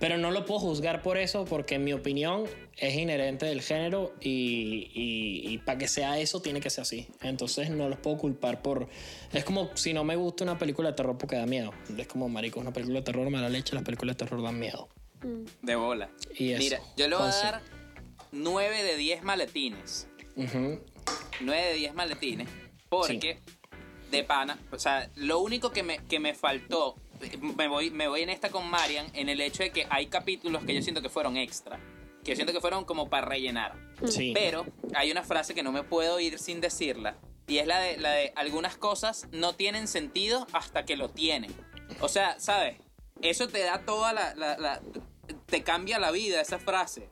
[0.00, 2.44] pero no lo puedo juzgar por eso porque en mi opinión
[2.78, 7.06] es inherente del género y, y, para que sea eso tiene que ser así.
[7.20, 8.88] Entonces no los puedo culpar por...
[9.30, 11.74] Es como si no me gusta una película de terror porque da miedo.
[11.98, 14.58] Es como, marico, una película de terror me da leche, las películas de terror dan
[14.58, 14.88] miedo.
[15.60, 16.10] De bola.
[16.34, 17.62] Y eso, Mira, yo le voy a dar
[18.32, 20.08] 9 de 10 maletines.
[20.34, 20.80] Ujú.
[21.40, 22.48] 9 de 10 maletines.
[22.88, 23.38] Porque,
[24.10, 26.96] de pana, o sea, lo único que me, que me faltó,
[27.56, 30.64] me voy, me voy en esta con Marian, en el hecho de que hay capítulos
[30.64, 31.78] que yo siento que fueron extra.
[32.24, 33.74] Que yo siento que fueron como para rellenar.
[34.06, 34.32] Sí.
[34.34, 37.16] Pero hay una frase que no me puedo ir sin decirla.
[37.46, 41.52] Y es la de, la de algunas cosas no tienen sentido hasta que lo tienen.
[42.00, 42.76] O sea, ¿sabes?
[43.22, 44.34] Eso te da toda la...
[44.34, 44.80] la- la-
[45.46, 47.08] te cambia la vida esa frase.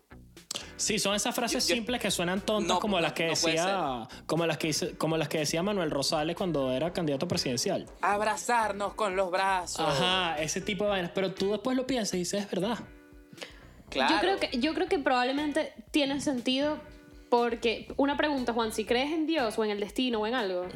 [0.77, 3.25] Sí, son esas frases Yo- yo- simples que suenan tontas No, como no, las que
[3.25, 7.87] no decía como las que como las que decía Manuel Rosales cuando era candidato presidencial.
[8.01, 9.81] Abrazarnos con los brazos.
[9.81, 12.79] Ajá, ese tipo de vainas, pero tú después lo piensas y dices, es verdad.
[13.90, 14.14] Claro.
[14.14, 16.79] Yo, creo que, yo creo que probablemente tiene sentido
[17.31, 17.92] porque...
[17.97, 20.66] Una pregunta, Juan, si crees en Dios o en el destino o en algo...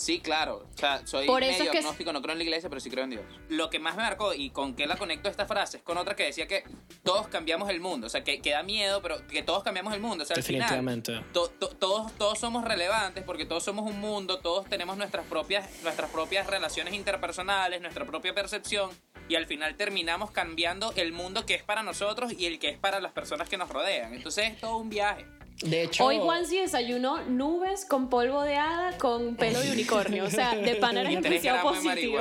[0.00, 0.66] Sí, claro.
[0.74, 2.80] O sea, soy Por eso medio es que- agnóstico, no creo en la iglesia, pero
[2.80, 3.22] sí creo en Dios.
[3.50, 6.16] Lo que más me marcó y con qué la conecto esta frase es con otra
[6.16, 6.64] que decía que
[7.02, 8.06] todos cambiamos el mundo.
[8.06, 10.24] O sea, que, que da miedo, pero que todos cambiamos el mundo.
[10.24, 11.20] O sea, al final, Definitivamente.
[11.34, 15.68] to- to- todos, todos somos relevantes porque todos somos un mundo, todos tenemos nuestras propias,
[15.82, 18.90] nuestras propias relaciones interpersonales, nuestra propia percepción.
[19.28, 22.78] Y al final terminamos cambiando el mundo que es para nosotros y el que es
[22.78, 24.12] para las personas que nos rodean.
[24.14, 25.24] Entonces es todo un viaje.
[25.62, 30.24] De hecho, Hoy Juansi desayunó nubes con polvo de hada con pelo de unicornio.
[30.24, 32.18] O sea, de pan tres demasiado positivo.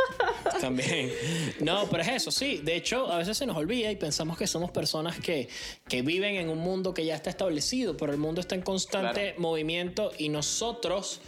[0.60, 1.12] También.
[1.60, 2.58] No, pero es eso, sí.
[2.64, 5.48] De hecho, a veces se nos olvida y pensamos que somos personas que,
[5.88, 9.20] que viven en un mundo que ya está establecido, pero el mundo está en constante
[9.32, 9.40] Claro.
[9.40, 11.20] movimiento y nosotros,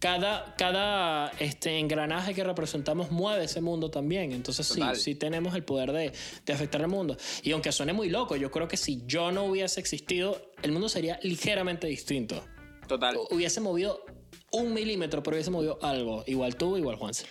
[0.00, 4.32] cada, cada este, engranaje que representamos mueve ese mundo también.
[4.32, 4.96] Entonces sí, Total.
[4.96, 6.12] sí tenemos el poder de,
[6.44, 7.16] de afectar el mundo.
[7.44, 10.88] Y aunque suene muy loco, yo creo que si yo no hubiese existido, el mundo
[10.88, 12.42] sería ligeramente distinto.
[12.88, 13.16] Total.
[13.30, 14.04] Hubiese movido
[14.50, 16.24] un milímetro, pero hubiese movido algo.
[16.26, 17.26] Igual tú, igual Juanse.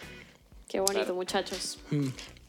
[0.68, 1.16] Qué bonito, Claro.
[1.16, 1.80] muchachos.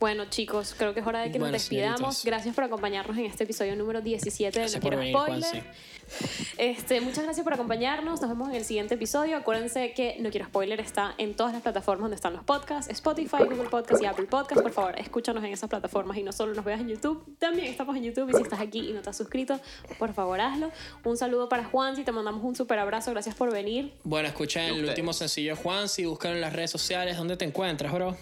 [0.00, 1.98] Bueno, chicos, creo que es hora de que nos despidamos.
[1.98, 2.24] señoritas.
[2.24, 5.64] Gracias por acompañarnos en este episodio número 17 de No Quiero venir, Spoiler.
[6.56, 8.18] Este, muchas gracias por acompañarnos.
[8.18, 9.36] Nos vemos en el siguiente episodio.
[9.36, 13.44] Acuérdense que No Quiero Spoiler está en todas las plataformas donde están los podcasts: Spotify,
[13.44, 14.62] Google Podcasts y Apple Podcasts.
[14.62, 17.36] Por favor, escúchanos en esas plataformas y no solo nos veas en YouTube.
[17.38, 18.30] También estamos en YouTube.
[18.30, 19.60] Y si estás aquí y no te has suscrito,
[19.98, 20.72] por favor hazlo.
[21.04, 21.94] Un saludo para Juan.
[21.94, 23.92] Si te mandamos un super abrazo, gracias por venir.
[24.04, 27.44] Bueno, escuchen el último sencillo de Juan, si buscan en las redes sociales, ¿dónde te
[27.44, 28.16] encuentras, bro?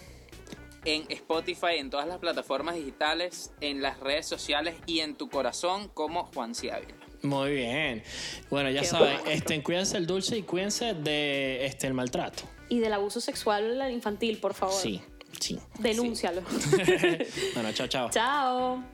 [0.85, 5.89] En Spotify, en todas las plataformas digitales, en las redes sociales y en tu corazón
[5.89, 6.95] como Juan Ciávila.
[7.23, 8.03] Muy bien.
[8.49, 9.31] Bueno, ya Qué saben, bueno.
[9.31, 12.45] este, cuídense el dulce y cuídense de este, el maltrato.
[12.69, 14.75] Y del abuso sexual infantil, por favor.
[14.75, 15.01] Sí,
[15.41, 15.59] sí.
[15.79, 16.43] Denúncialo.
[17.55, 18.11] Bueno, chao, chao.
[18.11, 18.85] Chao.